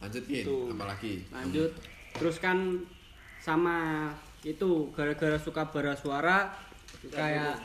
[0.00, 0.72] Lanjut Yin, Tuh.
[0.72, 1.28] apalagi?
[1.28, 1.72] lanjut
[2.10, 2.80] terus kan
[3.38, 4.08] sama
[4.42, 6.50] itu gara-gara suka bara suara
[7.06, 7.60] kayak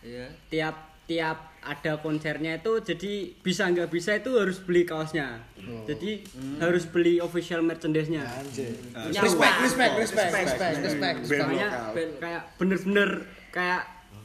[0.00, 0.26] Iya.
[0.48, 5.44] tiap tiap ada konsernya itu jadi bisa nggak bisa itu harus beli kaosnya
[5.84, 6.24] jadi
[6.56, 8.24] harus beli official merchandise-nya.
[8.24, 11.16] Punya Respect, respect, respect, respect, respect.
[11.20, 12.08] Band Makanya lokal.
[12.16, 13.10] kayak bener-bener
[13.50, 13.82] kayak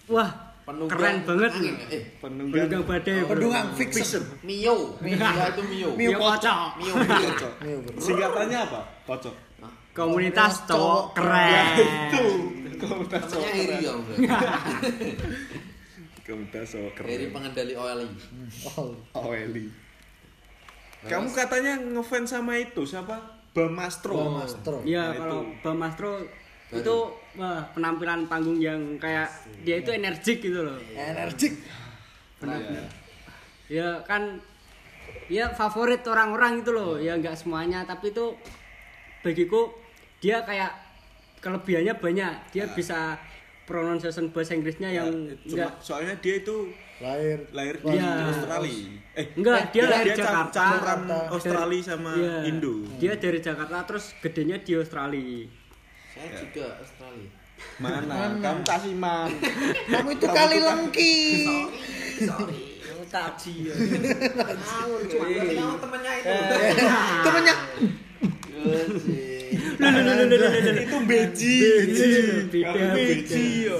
[0.07, 3.29] wah Penunggang keren banget angin, eh, Penunggang penunggang badai bro.
[3.37, 4.23] Pendungang fiction.
[4.41, 4.97] Mio.
[5.05, 5.89] Ya itu Mio.
[5.93, 7.29] Mio Mio kocok Mio, Mio.
[7.61, 7.95] Mio, bro.
[8.01, 8.81] Singkatannya apa?
[9.05, 9.35] Kocok
[9.97, 12.25] komunitas cowok keren Itu
[12.75, 13.79] Komunitas cowok keren.
[13.79, 13.93] ya.
[16.25, 18.07] Komunitas cowok Eri keren pengendali OLI.
[18.73, 18.91] Oh.
[19.13, 19.69] Oh Eli
[21.05, 23.21] Kamu katanya ngefans sama itu siapa?
[23.53, 24.77] Bamastro Bang Mastro.
[24.81, 25.61] Iya Nah, kalau itu.
[25.61, 26.11] Bang Mastro
[26.73, 26.95] itu
[27.35, 29.27] wah, penampilan panggung yang kayak
[29.61, 30.77] dia itu energik gitu loh.
[30.91, 31.53] Energik.
[32.41, 32.83] Iya.
[33.65, 34.37] Ya kan
[35.25, 36.95] ya favorit orang-orang itu loh.
[36.97, 38.35] Ya nggak semuanya tapi itu
[39.21, 39.73] bagiku
[40.19, 40.71] dia kayak
[41.39, 42.33] kelebihannya banyak.
[42.51, 43.17] Dia bisa
[43.65, 47.39] pronunciation bahasa Inggrisnya yang Ya, cuma enggak soalnya dia itu Lahir.
[47.51, 48.11] lahir di Iya.
[48.23, 48.77] Australia.
[49.17, 50.53] Eh, enggak dia dia- lahir dia Jakarta.
[50.53, 51.17] campuran Jakarta.
[51.33, 52.35] Australia sama Iya.
[52.45, 52.73] Indo.
[52.95, 55.64] Dia dari Jakarta terus gedenya di Australia.
[56.15, 57.29] Saya juga Australia.
[57.77, 58.39] Mana?
[58.39, 59.29] Kamu kasih man.
[59.85, 61.15] Kamu itu kali lengki.
[62.19, 63.73] Yang kaji ya.
[64.55, 66.33] Ngawur cuma berarti kamu temannya itu.
[67.25, 67.55] Temennya.
[70.85, 71.55] itu beji.
[72.49, 73.67] Beda, Kamu beji beda.
[73.67, 73.77] yo.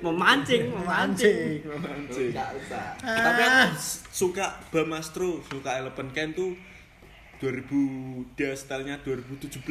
[0.00, 1.60] Memancing, memancing.
[1.64, 2.30] Mancing.
[2.32, 2.84] Enggak usah.
[3.00, 6.56] Tapi aku s- suka Bamastro, suka Eleven Can tuh
[7.38, 7.70] 2000
[8.34, 9.62] dia stylenya 2017,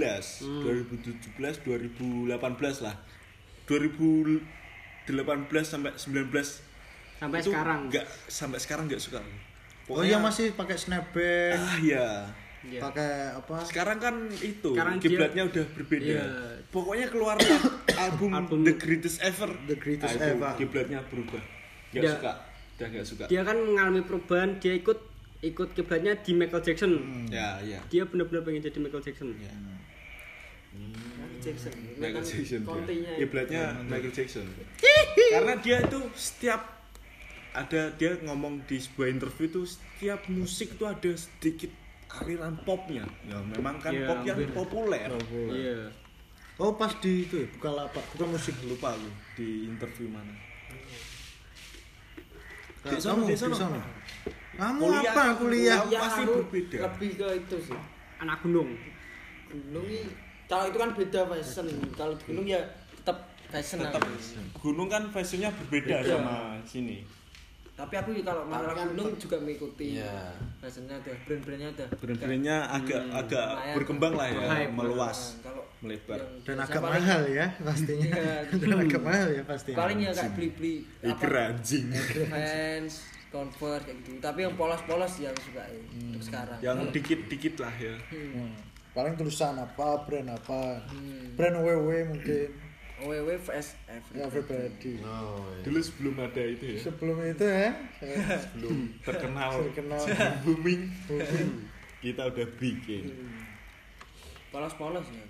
[0.63, 2.31] 2017, 2018
[2.79, 2.95] lah.
[3.65, 4.39] 2018
[5.61, 6.63] sampai 19
[7.17, 7.79] Sampai itu sekarang.
[7.89, 9.19] nggak sampai sekarang nggak suka.
[9.87, 11.55] Oh iya masih pakai snapback.
[11.55, 12.07] ah iya.
[12.59, 12.81] Iya.
[12.83, 13.63] Pakai apa?
[13.63, 16.03] Sekarang kan itu Sekarang dia- kiblatnya udah berbeda.
[16.05, 16.25] Iya.
[16.67, 17.37] Pokoknya keluar
[18.05, 19.47] album, Album- The Greatest Ever.
[19.65, 20.53] The Greatest Ah, Ever.
[20.57, 21.39] Kiblatnya berubah.
[21.89, 22.31] Nggak suka.
[22.77, 23.25] Udah nggak suka.
[23.25, 24.99] dia kan mengalami perubahan dia ikut
[25.39, 26.91] ikut kiblatnya di Michael Jackson
[27.27, 27.79] Ya, iya.
[27.87, 29.53] dia benar-benar pengen jadi Michael Jackson Ya.
[31.37, 31.73] Jackson.
[31.95, 32.61] Michael Jackson.
[33.17, 34.45] Kiblatnya Michael Jackson.
[35.31, 36.61] Karena dia itu setiap
[37.51, 41.71] ada dia ngomong di sebuah interview itu setiap musik itu ada sedikit
[42.15, 43.05] aliran popnya.
[43.23, 44.53] Ya memang kan Iya, pop yang hampir.
[44.53, 45.09] populer.
[45.49, 45.89] iya
[46.57, 48.53] Oh pas di itu ya, bukan lapak, bukan musik.
[48.63, 50.33] Lupa aku di interview mana.
[52.81, 53.77] Di kamu di sono.
[54.57, 55.01] Kamu Kuliah.
[55.05, 55.77] apa kuliah?
[55.79, 56.01] Kuliah.
[56.01, 56.77] pasti aku berbeda.
[56.83, 57.77] Lebih ke itu sih.
[58.17, 58.69] anak gunung
[59.47, 60.01] Gunung ini
[60.45, 61.67] kalau itu kan beda fashion.
[61.93, 62.57] Kalau di gunung ya
[62.91, 64.17] tetap fashion Tetap aku.
[64.59, 66.09] gunung kan fashionnya berbeda Beda.
[66.09, 67.05] sama sini.
[67.71, 69.87] Tapi aku kalau masalah kan gunung tetap- juga mengikuti.
[69.95, 70.33] Iya.
[70.57, 71.85] Fashionnya ada, brand-brandnya ada.
[71.93, 73.75] Brand-brandnya agak agak lumayan.
[73.77, 74.73] berkembang lah ya, Hype.
[74.73, 75.19] meluas.
[75.29, 76.19] Nah, Kalau melebar.
[76.41, 78.07] Dan agak paling- mahal ya pastinya.
[78.09, 78.33] Iya.
[78.57, 79.77] Dan agak mahal ya pastinya.
[79.77, 81.85] paling ya kayak beli-beli Iker anjing.
[82.25, 82.93] fans
[83.27, 87.95] convert kayak gitu tapi yang polos-polos yang suka ya untuk sekarang Yang dikit-dikit lah ya.
[88.09, 88.55] Hmm.
[88.91, 90.81] Paling tulisan apa, brand apa.
[90.87, 91.35] Hmm.
[91.35, 92.49] Brand WW mungkin.
[92.97, 93.77] OWW vs
[94.09, 94.97] Ya, Everybody.
[95.01, 95.61] Oh, iya.
[95.61, 96.79] Dulu sebelum ada itu ya.
[96.81, 97.69] Sebelum itu ya,
[98.01, 100.01] saya Belum terkenal terkenal
[100.41, 100.89] booming.
[101.97, 103.03] Kita udah bikin.
[104.47, 105.25] polos-polos ya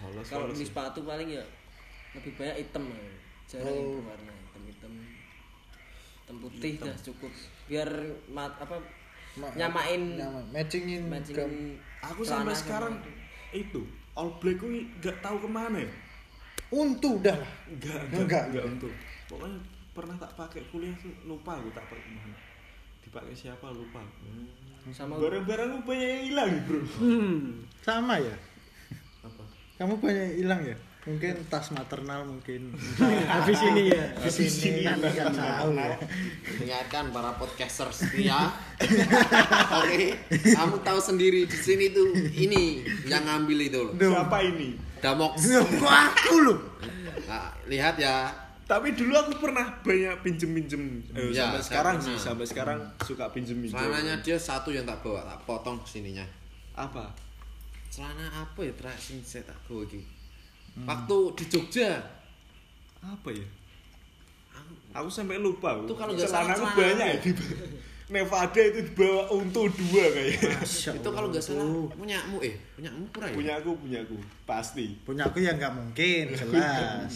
[0.00, 0.70] Polos, kalau polos beli ya.
[0.72, 1.44] sepatu paling ya
[2.14, 2.98] lebih banyak hitam ya
[3.46, 4.00] jarang Oh.
[4.00, 4.32] berwarna
[6.24, 7.28] hitam putih dah cukup
[7.66, 7.88] biar
[8.26, 8.80] mat apa
[9.34, 13.12] Ma- nyamain nyama, matchingin matching gam- Aku sampai sama sekarang itu.
[13.54, 13.82] itu
[14.14, 15.90] All Black gue nggak tahu ke mana ya.
[16.70, 17.52] untu dah lah.
[17.66, 18.44] Enggak, Enggak.
[18.48, 18.92] enggak untuk.
[19.26, 19.58] Pokoknya
[19.90, 22.36] pernah tak pakai kuliah tuh lupa aku tak pakai ke mana.
[23.00, 24.00] Dipakai siapa lupa.
[24.88, 26.80] sama Barang-barang gue banyak yang hilang bro.
[26.98, 27.40] Hmm.
[27.80, 28.36] sama ya.
[29.20, 29.42] Apa?
[29.76, 30.76] Kamu banyak hilang ya?
[31.04, 32.72] Mungkin tas maternal mungkin.
[33.32, 34.04] Habis ini ya.
[34.16, 35.96] Di sini kan nggak tahu ya.
[36.58, 38.48] Ingatkan para podcaster setia.
[39.84, 43.92] Oke, kamu tahu sendiri di sini tuh ini yang ngambil itu loh.
[43.92, 44.80] Siapa ini?
[44.98, 45.36] Damok.
[45.84, 46.58] Aku loh.
[47.24, 48.32] Nah, lihat ya.
[48.64, 51.04] Tapi dulu aku pernah banyak pinjem-pinjem.
[51.12, 52.08] Eh, Ya, sampai sekarang pernah.
[52.08, 53.76] sih, sampai sekarang suka pinjem-pinjem.
[53.76, 56.24] Celananya dia satu yang tak bawa, tak potong sininya.
[56.72, 57.12] apa?
[57.86, 60.00] Celana apa ya terakhir saya tak bawa iki?
[60.74, 60.86] Hmm.
[60.86, 61.90] Waktu di Jogja.
[62.98, 63.46] Apa ya?
[64.92, 65.74] Aku sampai lupa.
[65.78, 67.30] Itu kalau nggak salah celana banyak ya aku.
[67.30, 67.32] di
[68.04, 70.60] Nevada itu dibawa untu dua kayaknya.
[70.92, 71.88] Itu kalau nggak salah tuh.
[71.90, 73.34] punyamu eh punyamu pura ya?
[73.34, 74.86] punya aku, punya aku, pasti.
[75.00, 77.10] Punya aku ya nggak mungkin, jelas.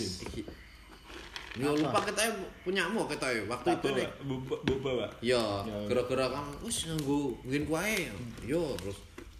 [1.55, 2.23] Yo lupa kita
[2.63, 4.09] punyamu kita ya waktu itu bawa, nih.
[4.63, 5.07] bu- bawa.
[5.19, 5.77] Yo, Ya.
[5.87, 8.09] gara-gara kamu wis nganggo mungkin kuae.
[8.47, 8.99] Yo, terus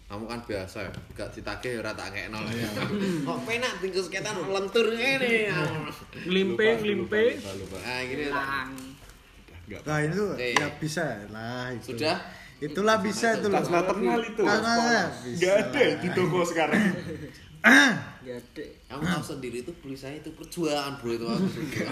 [0.09, 2.65] kamu kan biasa ya, gak ditagih ora tak kekno lah ya.
[3.29, 5.53] Kok penak tinggal seketan lentur ngene.
[6.25, 7.23] Limpe, Lupa, limpe.
[7.37, 7.77] lupa.
[7.77, 8.25] Nah, gini.
[9.69, 10.25] Nggak Nah itu
[10.57, 11.93] ya bisa lah itu.
[11.93, 12.17] Sudah?
[12.57, 13.61] Itulah bisa itu loh.
[13.61, 14.41] Tas maternal itu.
[14.41, 16.01] Nggak ada lah.
[16.01, 16.81] di toko sekarang.
[18.25, 21.25] gede Kamu tahu sendiri itu beli saya itu perjuangan bro itu.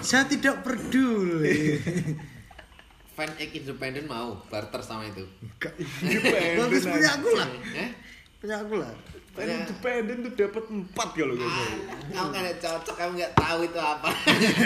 [0.02, 1.78] Saya tidak peduli.
[3.18, 5.26] Fan X independen mau barter sama itu.
[5.58, 7.50] Bagus punya aku lah.
[7.74, 7.90] Eh?
[8.38, 8.94] Punya aku lah.
[9.34, 11.74] Fan independen tuh dapat empat kalau nggak salah.
[12.14, 14.10] Kamu kan cocok, kamu nggak tahu itu apa.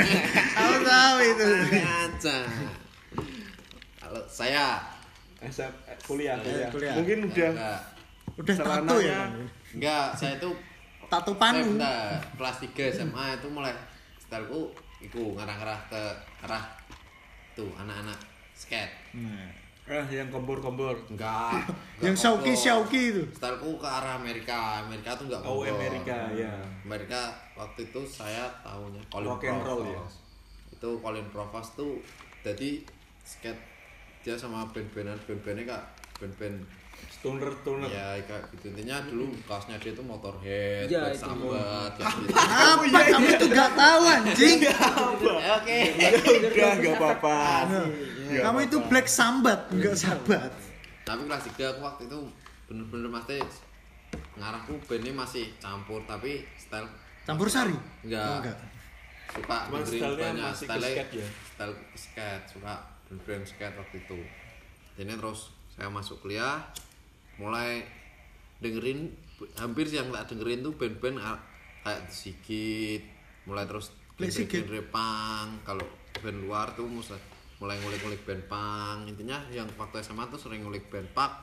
[0.60, 1.48] Aku tahu itu.
[1.80, 2.36] Aja.
[4.04, 4.84] Kalau saya
[5.40, 6.70] SM, eh, kuliah, kuliah.
[6.76, 6.96] kuliah.
[7.00, 7.80] Mungkin udah enggak,
[8.36, 9.20] Udah tato ya.
[9.72, 10.52] Enggak, saya itu
[11.08, 11.76] Tato panu.
[12.36, 13.72] kelas 3 SMA itu mulai
[14.20, 16.02] styleku iku ngarah-ngarah ke
[16.48, 16.64] arah
[17.52, 18.31] tuh anak-anak
[18.62, 18.94] skate.
[19.18, 19.50] Nah,
[19.90, 20.94] ah yang kompor-kompor.
[21.12, 21.66] Enggak.
[21.98, 23.24] Yang Shauki Shauki itu.
[23.34, 24.86] Styleku ke arah Amerika.
[24.86, 25.74] Amerika tuh enggak Oh, kompor.
[25.74, 26.54] Amerika, ya.
[26.86, 27.22] Amerika
[27.58, 30.18] waktu itu saya tahunya Colin Rock and roll, Provost.
[30.70, 31.98] Itu Colin Provost tuh
[32.42, 32.82] jadi
[33.22, 33.62] skate
[34.22, 35.84] dia sama band-bandan band-bandnya kak
[36.22, 36.62] band-band
[37.22, 37.86] Stoner, stoner.
[37.86, 41.22] ya kayak gitu intinya dulu kaosnya dia tuh Motorhead, Ya, Black itu.
[41.22, 42.34] Sabbath kayak gitu.
[42.34, 44.58] Apa kamu itu gak tahu anjing?
[45.30, 45.80] Oke.
[46.50, 47.38] udah nggak apa-apa.
[48.26, 50.50] Kamu itu black sambat, enggak sabat.
[51.06, 52.20] Tapi kelas 3 aku waktu itu
[52.66, 53.38] bener-bener pasti
[54.42, 56.90] ngarahku bandnya masih campur tapi style
[57.22, 57.78] Campur sari?
[58.02, 58.26] Enggak.
[58.26, 58.58] Oh, enggak.
[59.32, 61.28] suka dengerin banyak style skate ya?
[61.54, 62.74] style skate suka
[63.24, 64.20] brand skate waktu itu
[64.98, 66.60] jadi terus saya masuk kuliah
[67.42, 67.82] mulai
[68.62, 69.10] dengerin
[69.58, 71.18] hampir yang tak dengerin tuh band-band
[71.82, 73.02] kayak The Sigit
[73.50, 73.90] mulai terus
[74.22, 75.86] genre punk kalau
[76.22, 77.18] band luar tuh mulai
[77.58, 81.34] mulai ngulik-ngulik band punk intinya yang waktu SMA tuh sering ngulik band punk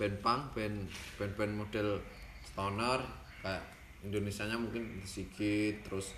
[0.00, 0.88] band punk band
[1.20, 2.00] band-band model
[2.48, 3.04] stoner
[3.44, 3.62] kayak
[4.04, 6.12] Indonesianya mungkin The Sigit terus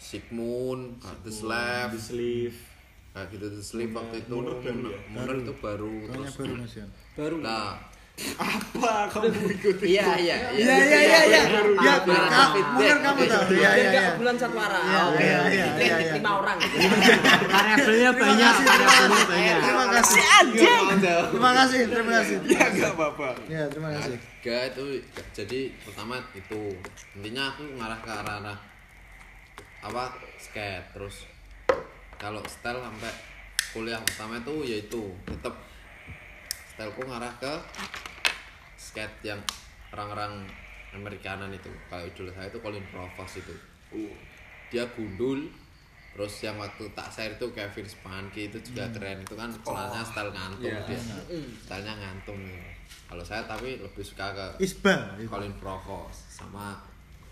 [0.00, 2.58] Sigmund, The Slave, The Sleeve.
[3.12, 5.00] kayak gitu The Slave waktu itu ya?
[5.12, 6.90] Mundur itu baru terus baru Mas Yan.
[7.12, 7.76] baru nah
[8.38, 9.96] Apa kamu ikuti?
[9.96, 11.40] iya iya Iya iya iya iya.
[11.80, 13.02] Ya, Para Kak, David mungkin Beck.
[13.02, 13.44] kamu tahu.
[13.56, 14.10] Iya iya iya.
[14.20, 16.12] bulan satu arah Iya, Oke, iya, iya, iya, iya.
[16.20, 19.56] lima orang Variabelnya banyak, variabelnya banyak.
[19.62, 20.22] Terima kasih.
[21.32, 22.36] Terima kasih, terima kasih.
[22.46, 23.28] Ya nggak apa-apa.
[23.48, 24.16] Ya, terima kasih.
[24.42, 24.84] Tiga itu
[25.32, 26.60] jadi pertama itu
[27.14, 28.58] intinya aku ngarah ke arah arah
[29.82, 30.04] apa
[30.38, 31.26] skate terus
[32.14, 33.10] kalau style sampai
[33.70, 35.54] kuliah pertama itu yaitu tetap
[36.82, 37.54] styleku ngarah ke
[38.74, 39.38] skate yang
[39.94, 40.42] orang-orang
[40.90, 41.70] Amerikanan itu.
[41.86, 43.54] Kalau idol saya itu Colin Provost itu.
[44.66, 45.46] Dia gundul
[46.12, 49.22] terus yang waktu tak share itu Kevin Spacey itu juga keren.
[49.22, 50.82] Itu kan celananya style ngantung Iya.
[50.90, 50.98] dia.
[51.62, 52.42] Stylenya ngantung.
[53.06, 55.22] Kalau saya tapi lebih suka ke Isbal.
[55.22, 55.30] itu.
[55.30, 56.82] Colin Provost sama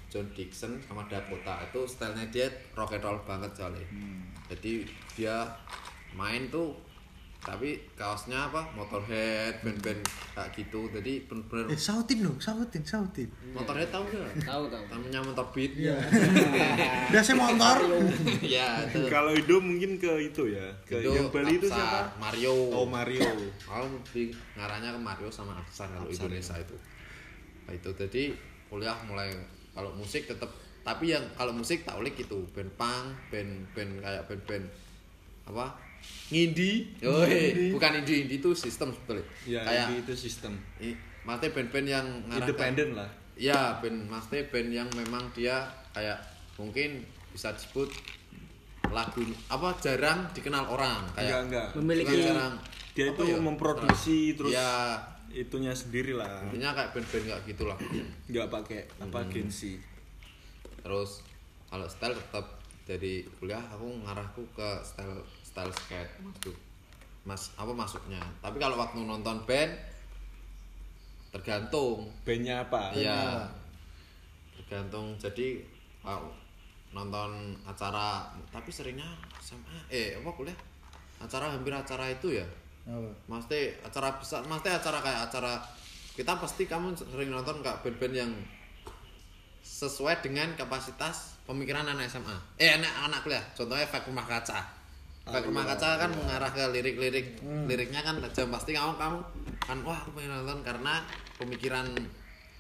[0.07, 1.59] John Dixon sama Dakota.
[1.67, 2.47] Itu stylenya dia
[2.79, 3.83] rock and roll banget soalnya.
[4.47, 4.87] Jadi
[5.19, 5.43] dia
[6.15, 6.71] main tuh
[7.41, 9.97] tapi kaosnya apa motorhead band-band
[10.31, 13.25] kayak gitu jadi bener-bener Eh sautin dong, sautin, sautin.
[13.51, 14.83] motorhead tahu nggak Tahu tahu.
[14.87, 15.97] namanya motor beat Iya.
[17.13, 17.77] Biasa motor.
[18.45, 20.69] ya itu Kalau Indo mungkin ke itu ya.
[20.85, 22.13] Ke Indo, yang Bali itu siapa?
[22.17, 23.25] Mario Oh Mario.
[23.63, 26.77] Aku lebih ngarahnya ke Mario sama Aksan kalau Aksan, Indonesia itu.
[27.65, 28.23] Nah, itu jadi
[28.67, 29.33] kuliah mulai
[29.71, 34.23] kalau musik tetap tapi yang kalau musik tak ulik itu band punk, band band kayak
[34.27, 34.65] band band
[35.47, 35.67] apa
[36.31, 39.27] ngindi, Yoi, bukan indie indie itu sistem sebetulnya.
[39.45, 40.55] Ya, kayak ini itu sistem.
[40.79, 43.11] i- maksudnya band-band yang Independen lah.
[43.35, 46.17] Ya, band maksudnya band yang memang dia kayak
[46.55, 47.91] mungkin bisa disebut
[48.87, 51.67] lagu apa jarang dikenal orang kayak Enggak, enggak.
[51.77, 52.55] Memiliki- jarang
[52.91, 53.39] Dia apa itu ya?
[53.39, 54.71] memproduksi terus ya
[55.31, 56.43] itunya sendiri lah.
[56.45, 57.79] intinya kayak band-band kayak gitulah
[58.27, 59.27] Enggak pakai apa Hmm.
[59.27, 59.79] agensi.
[60.81, 61.23] terus
[61.67, 62.47] kalau style tetap
[62.83, 66.55] dari kuliah aku ngarahku ke style style skate gitu
[67.27, 69.91] mas apa masuknya tapi kalau waktu nonton band
[71.31, 72.91] tergantung Bandnya apa?
[72.95, 73.47] Iya.
[74.61, 75.63] Tergantung jadi
[76.03, 76.27] wow,
[76.91, 79.07] nonton acara tapi seringnya
[79.39, 80.59] SMA eh apa kuliah?
[81.23, 82.47] Acara hampir acara itu ya.
[82.87, 83.11] Apa?
[83.31, 85.53] Maksudnya acara besar, maksudnya acara kayak acara
[86.19, 88.33] kita pasti kamu sering nonton nggak band-band yang
[89.63, 92.37] sesuai dengan kapasitas pemikiran anak SMA.
[92.59, 93.45] Eh anak anak kuliah.
[93.55, 94.80] Contohnya efek rumah kaca.
[95.31, 97.27] Efek rumah kaca kan mengarah ke lirik-lirik.
[97.41, 99.19] Liriknya kan tajam pasti kamu kamu
[99.61, 101.07] kan wah aku pengen nonton karena
[101.39, 101.87] pemikiran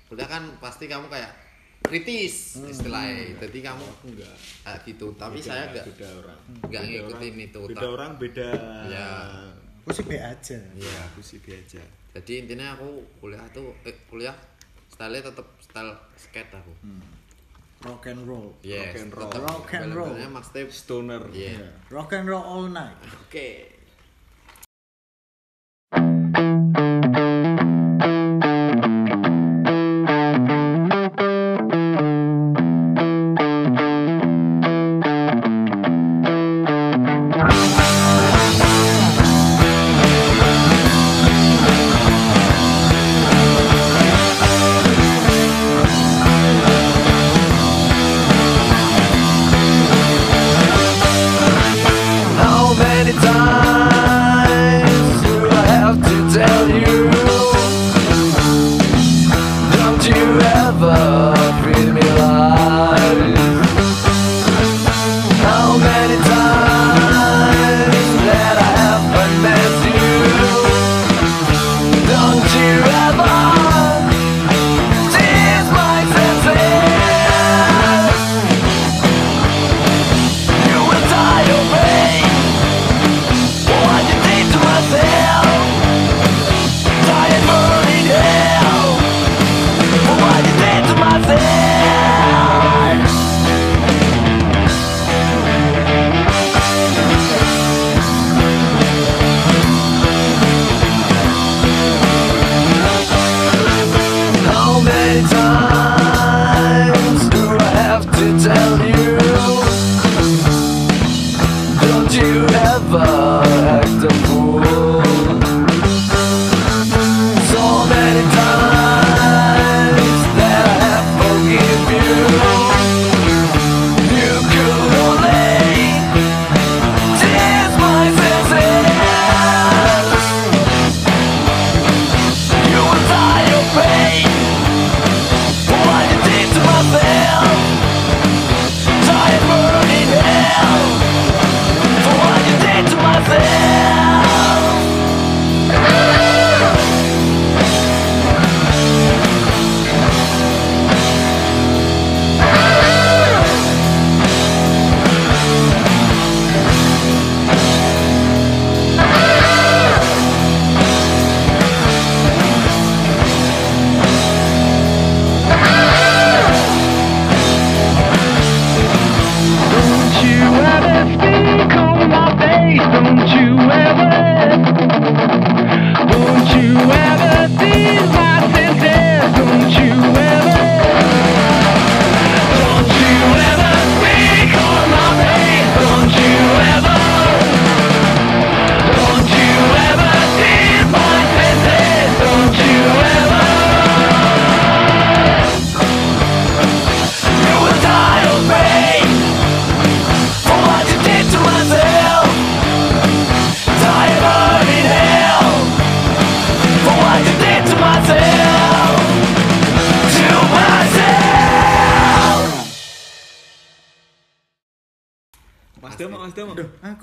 [0.07, 1.35] kuliah kan pasti kamu kayak
[1.83, 3.35] kritis istilahnya.
[3.37, 4.35] Jadi kamu Enggak.
[4.63, 5.07] kayak gitu.
[5.15, 6.39] Tapi Beda- saya enggak beda orang.
[6.61, 7.61] nggak Beda ngikutin orang- itu.
[7.67, 8.49] Beda Tak- orang beda.
[8.87, 9.09] Ya.
[9.81, 10.59] Aku sih B aja.
[10.71, 10.99] Iya.
[11.11, 11.83] Aku sih biasa.
[12.13, 14.37] Jadi intinya aku kuliah tuh eh, kuliah
[14.87, 16.71] style tetap style skate aku.
[17.85, 18.53] Rock and roll.
[18.63, 19.31] Yes, Rock and roll.
[19.41, 20.13] Rock and roll.
[20.29, 21.23] maksudnya Stoner.
[21.33, 21.73] Iya.
[21.89, 22.93] Rock and roll all night.
[23.09, 23.33] Oke.
[23.33, 23.80] How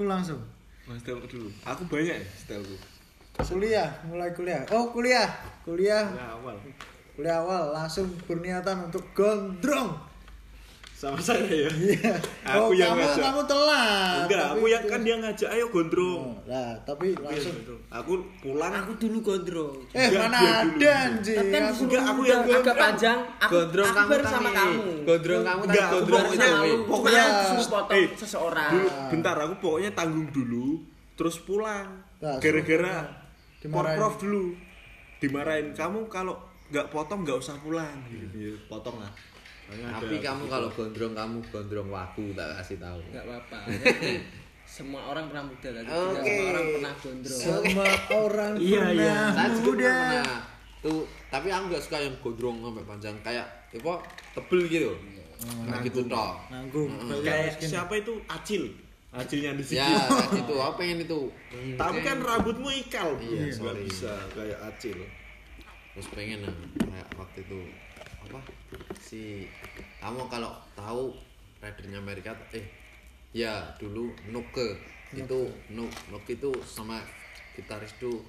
[0.07, 0.39] Langsung.
[0.87, 1.51] Mas Demo dulu.
[1.67, 2.79] Aku banyak ya stylku.
[3.37, 4.63] Kuliah, mulai kuliah.
[4.71, 5.27] Oh, kuliah.
[5.67, 6.07] Kuliah.
[6.15, 6.55] Nah, awal.
[7.13, 10.06] Kuliah awal langsung berniatan untuk gondrong.
[10.97, 11.69] Sama saya ya.
[11.69, 12.09] Iya.
[12.41, 13.21] Aku oh, yang kamu, ngajak.
[13.21, 14.17] kamu telat.
[14.17, 16.21] Enggak, Tapi aku yang itu- kan dia ngajak ayo gondrong.
[16.25, 17.55] Oh, Nah, tapi langsung
[17.87, 19.77] Aku pulang Aku dulu gondrong.
[19.87, 21.37] Eh, Enggak, mana ada anjing.
[21.37, 22.77] Tapi kan Aku- enggak, aku yang agak gondrong.
[22.81, 23.17] panjang.
[23.37, 24.81] Aku, Gondrong aku kamu sama kamu.
[25.05, 26.65] Gondrong kamu tadi, Enggak, aku gondrong pokoknya- sama lu.
[26.65, 28.69] pokoknya- Pokoknya disuruh potong Eh, seseorang.
[28.73, 30.65] dulu bentar aku pokoknya tanggung dulu
[31.13, 31.87] terus pulang.
[32.17, 32.95] Nah, Gara-gara
[33.59, 33.95] dimarahin.
[33.95, 34.43] prof dulu
[35.15, 36.33] dimarahin kamu kalau
[36.67, 38.33] nggak potong nggak usah pulang gitu.
[38.35, 39.07] Ya, potong lah.
[39.67, 42.99] Soalnya Tapi ada- kamu kalau gondrong kamu gondrong waku tak kasih tahu.
[43.05, 43.59] Enggak apa-apa.
[44.63, 45.83] Semua orang pernah muda kan.
[45.83, 46.23] Tidak Oke.
[46.23, 47.39] semua orang pernah gondrong.
[47.39, 49.17] Semua orang Iya, pernah iya.
[49.29, 49.91] Saya juga muda.
[49.91, 50.39] pernah
[50.77, 53.93] tuh, tapi aku nggak suka yang gondrong sampai panjang kayak apa
[54.33, 54.91] tebel gitu.
[55.63, 56.31] Nah, gitu toh.
[56.47, 56.89] Nanggung.
[57.21, 58.63] kayak siapa itu acil
[59.09, 59.97] acilnya di sini Ya,
[60.37, 60.53] gitu.
[60.57, 61.31] Aku pengen itu.
[61.73, 63.15] tapi kan rambutmu ikal.
[63.17, 63.83] Iya, nggak sorry.
[63.83, 64.97] bisa kayak acil
[65.89, 66.53] terus pengen nah,
[66.83, 67.57] kayak waktu itu
[68.27, 68.39] apa
[68.99, 69.47] si
[70.03, 71.15] kamu kalau tahu
[71.63, 72.65] ridernya Amerika eh
[73.31, 74.75] ya dulu Nuke
[75.15, 76.99] itu Nuk Nuk itu sama
[77.55, 78.19] gitaris itu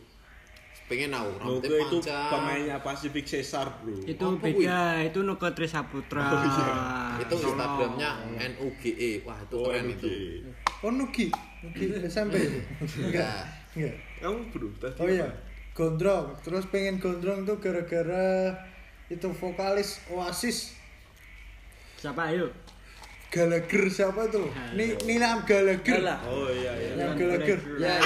[0.88, 6.24] pengen tahu rambutnya itu panjang pemainnya Pacific Cesar bro Itu Apa beda, itu Nuka Trisaputra.
[6.24, 6.72] Oh, iya.
[7.20, 7.52] itu Solo.
[7.52, 8.10] Instagramnya
[8.56, 9.92] NUGE wah itu oh keren NG.
[9.92, 10.10] itu
[10.80, 11.26] Oh, Nugi.
[11.60, 12.38] Nugi SMP.
[13.04, 13.44] Enggak.
[13.76, 13.94] ya Enggak.
[14.22, 15.28] kamu bro tadi Oh iya,
[15.76, 16.26] gondrong.
[16.40, 18.54] Terus pengen gondrong tuh gara-gara
[19.08, 20.76] itu vokalis Oasis
[21.98, 22.46] Siapa ayo?
[23.28, 24.40] Gallagher siapa itu?
[24.72, 26.00] Ni Nilam Gallagher.
[26.24, 27.60] Oh iya iya Nilam Gallagher.
[27.76, 28.00] Ya,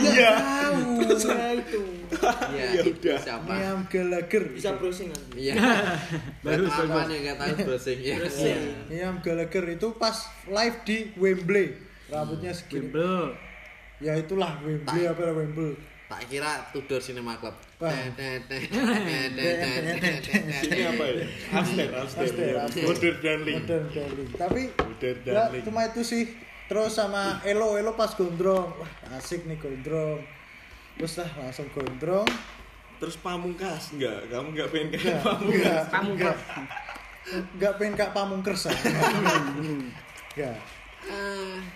[0.00, 0.30] iya
[1.04, 1.80] ya itu.
[2.48, 3.18] ya Ya itu udah.
[3.20, 4.44] siapa Nilam Gallagher.
[4.56, 5.36] Bisa browsing nanti.
[5.36, 5.54] iya
[6.46, 8.60] Baru, apa nih nggak tahu browsing ya Browsing.
[8.88, 10.16] Nilam Gallagher itu pas
[10.48, 11.76] live di Wembley.
[12.08, 12.88] Rambutnya segini.
[12.88, 13.36] Bimbel.
[14.00, 15.76] Ya itulah Wembley apa Wembley.
[16.04, 17.92] tak kira Tudor Cinema Club Wah.
[20.56, 22.54] sini apa ya Aster Aster Aster.
[22.64, 22.82] Aster.
[22.82, 24.28] modern darling Modern darling.
[24.34, 24.62] Tapi
[25.28, 26.24] ya, cuma itu sih.
[26.64, 28.72] Terus sama Elo, Elo pas gondrong.
[28.72, 30.24] Wah, asik nih gondrong.
[30.96, 32.24] Terus lah langsung gondrong.
[32.94, 36.38] terus pamungkas enggak kamu enggak pengen kayak Enggak, pamungkas enggak, Pamungkas.
[36.40, 36.68] enggak.
[37.52, 38.62] Enggak pengen kak pamungkers.
[38.64, 38.72] ah.
[40.32, 40.56] Enggak.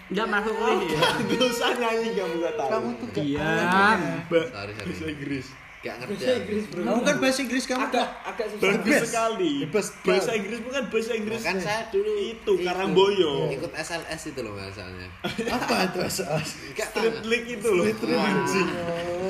[0.08, 1.00] Enggak masuk lagi ya.
[1.36, 4.00] Usah nyanyi kamu gak tahu Kamu tuh gak Diam.
[4.30, 5.46] Bahasa Inggris
[5.78, 6.42] gak ngerti Bahasa ya.
[6.42, 6.82] Inggris, bro.
[6.82, 8.66] Kamu kan bahasa Inggris kamu agak agak susah.
[8.66, 9.52] bagus sekali.
[9.70, 9.94] Best.
[10.02, 11.38] bahasa Inggris bukan bahasa Inggris.
[11.46, 13.46] Kan saya dulu itu Karangboyo.
[13.54, 15.06] Ikut SLS itu loh bahasanya.
[15.54, 16.02] Apa itu?
[16.74, 17.22] Gak Street.
[17.30, 17.86] League itu loh.
[18.18, 18.68] Anjing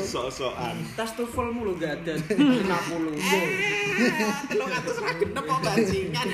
[0.08, 0.72] sok-sokan.
[0.96, 2.16] Tas TOEFL mulu gak ada.
[2.16, 2.32] 50.
[4.56, 6.28] lo kata serah genep kok bajingan.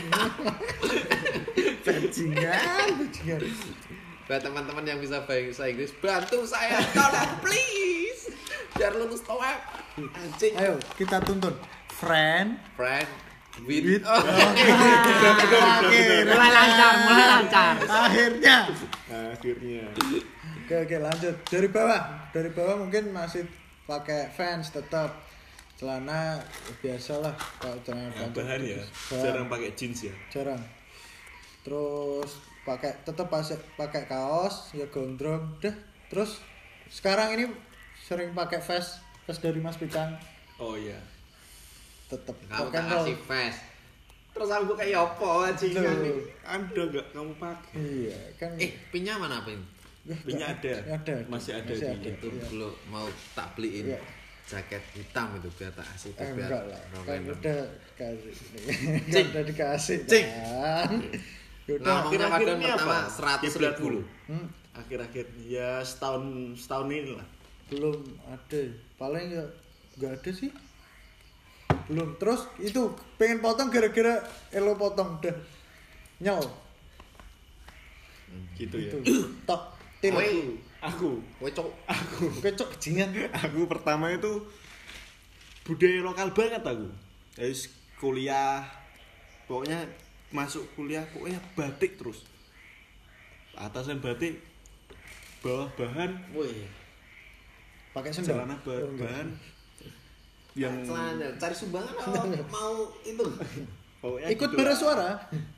[1.84, 3.42] Bajingan, bajingan.
[4.24, 8.32] buat teman-teman yang bisa bahasa Inggris bantu saya tolong please.
[8.78, 11.54] Biar lulus TOEFL anjing Ayo kita tuntun.
[11.88, 12.58] Friend.
[12.74, 13.08] friend
[13.62, 14.18] with, With- oh,
[15.80, 17.74] Oke, Mulai lancar, mulai lancar.
[17.80, 18.66] Akhirnya.
[19.06, 19.82] akhirnya
[20.64, 21.34] Oke, oke lanjut.
[21.44, 22.02] Dari bawah.
[22.28, 23.46] Dari bawah mungkin masih
[23.84, 25.12] pakai fans tetap
[25.74, 26.40] celana
[26.80, 29.20] biasalah kalau celana panjang bahan ya Bahan.
[29.20, 30.62] jarang pakai jeans ya jarang
[31.60, 32.30] terus
[32.62, 35.74] pakai tetap pakai pakai kaos ya gondrong deh
[36.06, 36.40] terus
[36.88, 37.44] sekarang ini
[37.98, 40.12] sering pakai vest vest dari Mas Picang
[40.56, 40.98] oh iya.
[42.04, 43.60] Tetap kamu tak kasih fast.
[44.30, 46.20] Terus aku kayak apa bajingan Loh.
[46.42, 47.74] ada nggak kamu pakai?
[47.74, 49.58] Iya kan eh pinnya mana pin?
[50.04, 50.72] Ya, nggak ada.
[50.92, 51.14] ada?
[51.26, 52.44] Masih ada masih di ada itu iya.
[52.44, 54.00] dulu mau tak beliin Iya.
[54.44, 56.80] jaket hitam itu biar tak kasih itu Eh, biar enggak lah.
[57.02, 57.60] kan udah
[57.96, 58.52] kasih kan
[59.14, 59.26] Cing.
[59.32, 60.26] udah dikasih Cing.
[60.28, 60.90] kan?
[61.64, 61.96] Yaudah.
[62.04, 62.98] Padahal ini pertama apa?
[63.08, 64.04] seratus Kiblat ribu.
[64.28, 64.46] Hmm,
[64.76, 67.26] akhir-akhir ya setahun setahun ini lah.
[67.72, 67.96] Belum
[68.28, 68.60] ada
[69.00, 69.44] paling ya
[69.98, 70.50] nggak ada sih.
[71.90, 72.16] Belum.
[72.16, 74.24] Terus itu pengen potong gara-gara
[74.54, 75.36] elo potong dah
[76.22, 76.46] nyol
[78.58, 78.90] gitu ya.
[78.90, 78.98] Itu.
[79.46, 79.62] Tok
[80.04, 81.16] Woi, aku.
[81.40, 81.64] Woi cok.
[81.88, 82.28] Aku.
[82.44, 84.44] Kecok jingan aku pertama itu
[85.64, 86.92] budaya lokal banget aku.
[87.32, 88.68] Terus kuliah
[89.48, 89.88] pokoknya
[90.28, 92.20] masuk kuliah pokoknya batik terus.
[93.56, 94.44] Atasan batik
[95.40, 96.20] bawah bahan.
[96.36, 96.83] Woi
[97.94, 99.28] pakai sendal celana ba- Oh, bahan
[100.54, 103.26] yang celana cari sumbangan apa mau itu
[103.98, 105.10] pokoknya ikut gitu bersuara.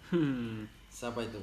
[0.07, 0.69] Hmm.
[0.87, 1.41] siapa itu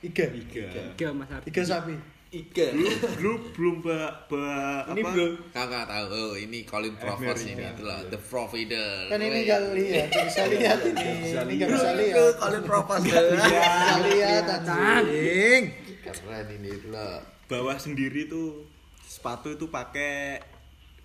[0.00, 1.48] iga iga Tiga Mas Ardi.
[1.48, 1.96] iga sapi
[2.34, 2.74] Iga.
[3.14, 5.10] Dulu belum ba, ba Ini apa?
[5.14, 5.26] bro.
[5.54, 9.06] Kakak tahu, oh, ini Colin Provost ini itulah the provider.
[9.06, 11.30] Kan ini nggak lihat, bisa lihat ini.
[11.30, 12.34] Ini nggak bisa Itu lihat.
[12.34, 13.06] Colin Provost.
[13.06, 13.62] Nggak bisa
[14.02, 15.62] lihat anjing.
[16.02, 17.22] keren ini itulah.
[17.46, 18.66] Bawah sendiri tuh
[19.14, 20.42] sepatu itu pakai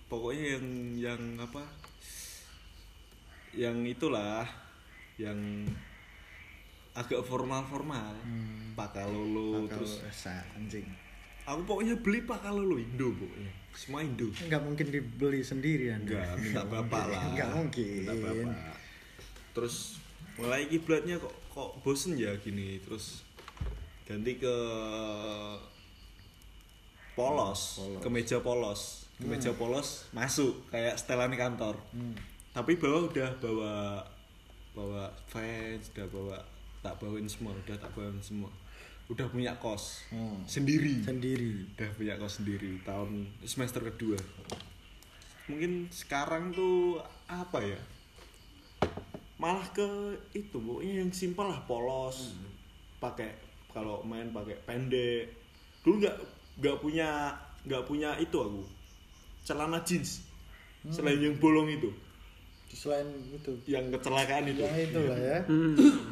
[0.10, 0.66] pokoknya yang
[0.98, 1.62] yang apa?
[3.54, 4.50] Yang itulah
[5.22, 5.38] yang
[6.98, 8.18] agak formal-formal.
[8.74, 10.26] Pakai lolo terus Terus
[10.58, 10.88] anjing.
[11.46, 13.52] aku pokoknya beli pakai lolo Indo pokoknya.
[13.78, 14.34] Semua Indo.
[14.34, 16.18] Nggak mungkin dibeli sendiri Anda.
[16.18, 17.22] Enggak, minta bapak lah.
[17.38, 18.02] Nggak mungkin.
[18.10, 18.74] Minta bapak.
[19.54, 19.76] Terus
[20.40, 23.22] mulai kiblatnya kok kok bosen ya gini, terus
[24.08, 24.56] ganti ke
[27.20, 27.62] polos,
[28.00, 29.12] kemeja polos.
[29.16, 31.76] Kemeja polos masuk kayak setelan kantor.
[32.50, 33.74] Tapi bawah udah bawa
[34.72, 36.38] bawa fans, udah bawa
[36.80, 38.48] tak bawain semua, udah tak bawain semua.
[39.10, 40.46] Udah punya kos Hmm.
[40.46, 41.66] sendiri Sendiri.
[41.74, 44.14] udah punya kos sendiri tahun semester kedua
[45.50, 47.80] mungkin sekarang tuh apa ya
[49.42, 49.88] malah ke
[50.36, 52.38] itu pokoknya yang simpel lah polos
[53.00, 53.34] pakai
[53.74, 55.32] kalau main pakai pendek
[55.82, 56.18] dulu nggak
[56.60, 57.32] nggak punya
[57.62, 58.64] nggak punya itu aku
[59.42, 60.24] celana jeans
[60.88, 61.92] selain yang bolong itu
[62.70, 63.50] Selain itu.
[63.66, 65.38] yang kecelakaan itu Yang itu lah ya.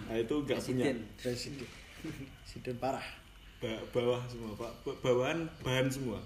[0.03, 0.85] nah itu nggak punya
[1.15, 1.67] Presiden.
[2.41, 2.75] Presiden.
[2.75, 3.05] Parah.
[3.57, 6.17] Ba- bawah semua pak Ba- bawahan bahan semua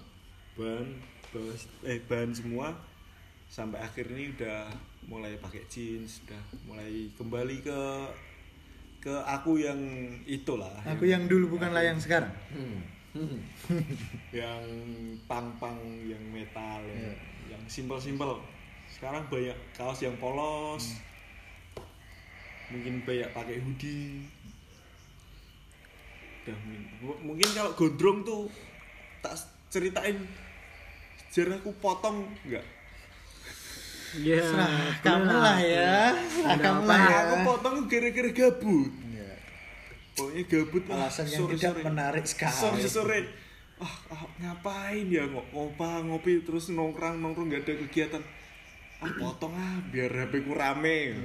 [0.54, 0.88] bahan
[1.28, 1.52] bawah
[1.82, 2.72] eh bahan semua
[3.46, 4.72] sampai akhir ini udah
[5.04, 7.80] mulai pakai jeans udah mulai kembali ke
[9.00, 9.76] ke aku yang
[10.24, 12.32] itulah Aku yang dulu bukanlah yang sekarang.
[14.32, 14.64] Yang
[15.26, 17.14] pang-pang yang metal yang, Iya.
[17.50, 18.40] yang simpel-simpel
[18.88, 20.96] sekarang banyak kaos yang polos
[22.68, 24.24] mungkin banyak pakai hoodie
[26.42, 28.42] udah mungkin, mu- mungkin kalau gondrong tuh
[29.20, 29.36] tak
[29.68, 30.16] ceritain
[31.26, 32.64] sejarah aku potong enggak
[34.12, 34.44] Ya.
[34.44, 36.12] Serah boleh kamu lah ya.
[36.12, 37.16] Serah Nggak kamu lah ya.
[37.24, 38.90] aku potong gara-gara gabut.
[40.12, 41.82] Pokoknya gabut Alasan yang sore- tidak sore.
[41.82, 42.52] menarik sekali.
[42.54, 43.18] sore sore
[43.78, 48.22] ah, ah, ngapain ya ngo- ngopa ngopi terus nongkrong nongkrong nggak ada kegiatan
[48.98, 51.16] ah potong ah biar HP ku rame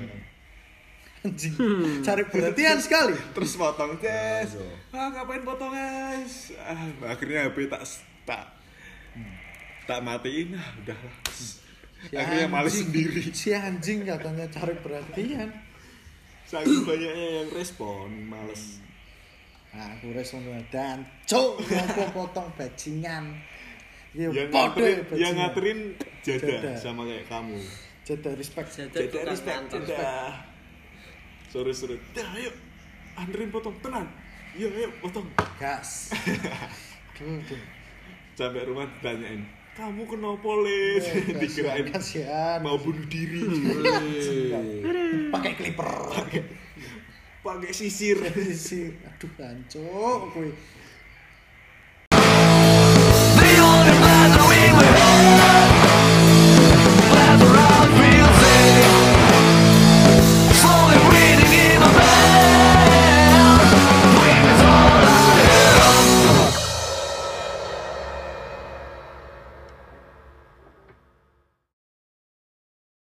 [1.19, 1.53] Anjing.
[1.99, 3.17] Cari perhatian sekali.
[3.31, 4.53] terus potong tes
[4.89, 7.83] ah ngapain potong guys ah akhirnya HP tak
[8.23, 8.43] tak
[9.83, 11.15] tak matiin ah udahlah
[11.99, 12.85] Si akhirnya males anjing.
[12.85, 15.49] sendiri Si anjing katanya cari perhatian.
[16.47, 18.79] Saking banyaknya yang respon males.
[19.75, 21.03] Nah, aku respon dan.
[21.27, 23.35] Cok ngopo potong bajingan.
[24.15, 25.19] Ya yang nganterin bajingan.
[25.19, 25.79] yang nganterin
[26.23, 26.71] jada, Jada.
[26.79, 27.59] sama kayak kamu.
[28.07, 28.69] Jeda respect.
[28.73, 30.13] Jada Jada tukang respect jada
[31.51, 32.51] sore sore dah ayo.
[33.19, 33.75] Anterin potong.
[33.83, 34.07] Tenang
[34.55, 35.27] iya ayo potong.
[35.59, 36.15] Gas.
[38.37, 42.57] Sampai rumah ditanyain kamu kenapa les Eh, dikirain kasihan.
[42.65, 43.45] mau bunuh diri.
[45.29, 45.89] Pakai clipper.
[47.45, 48.17] pakai sisir.
[48.51, 50.33] Si aduh hancur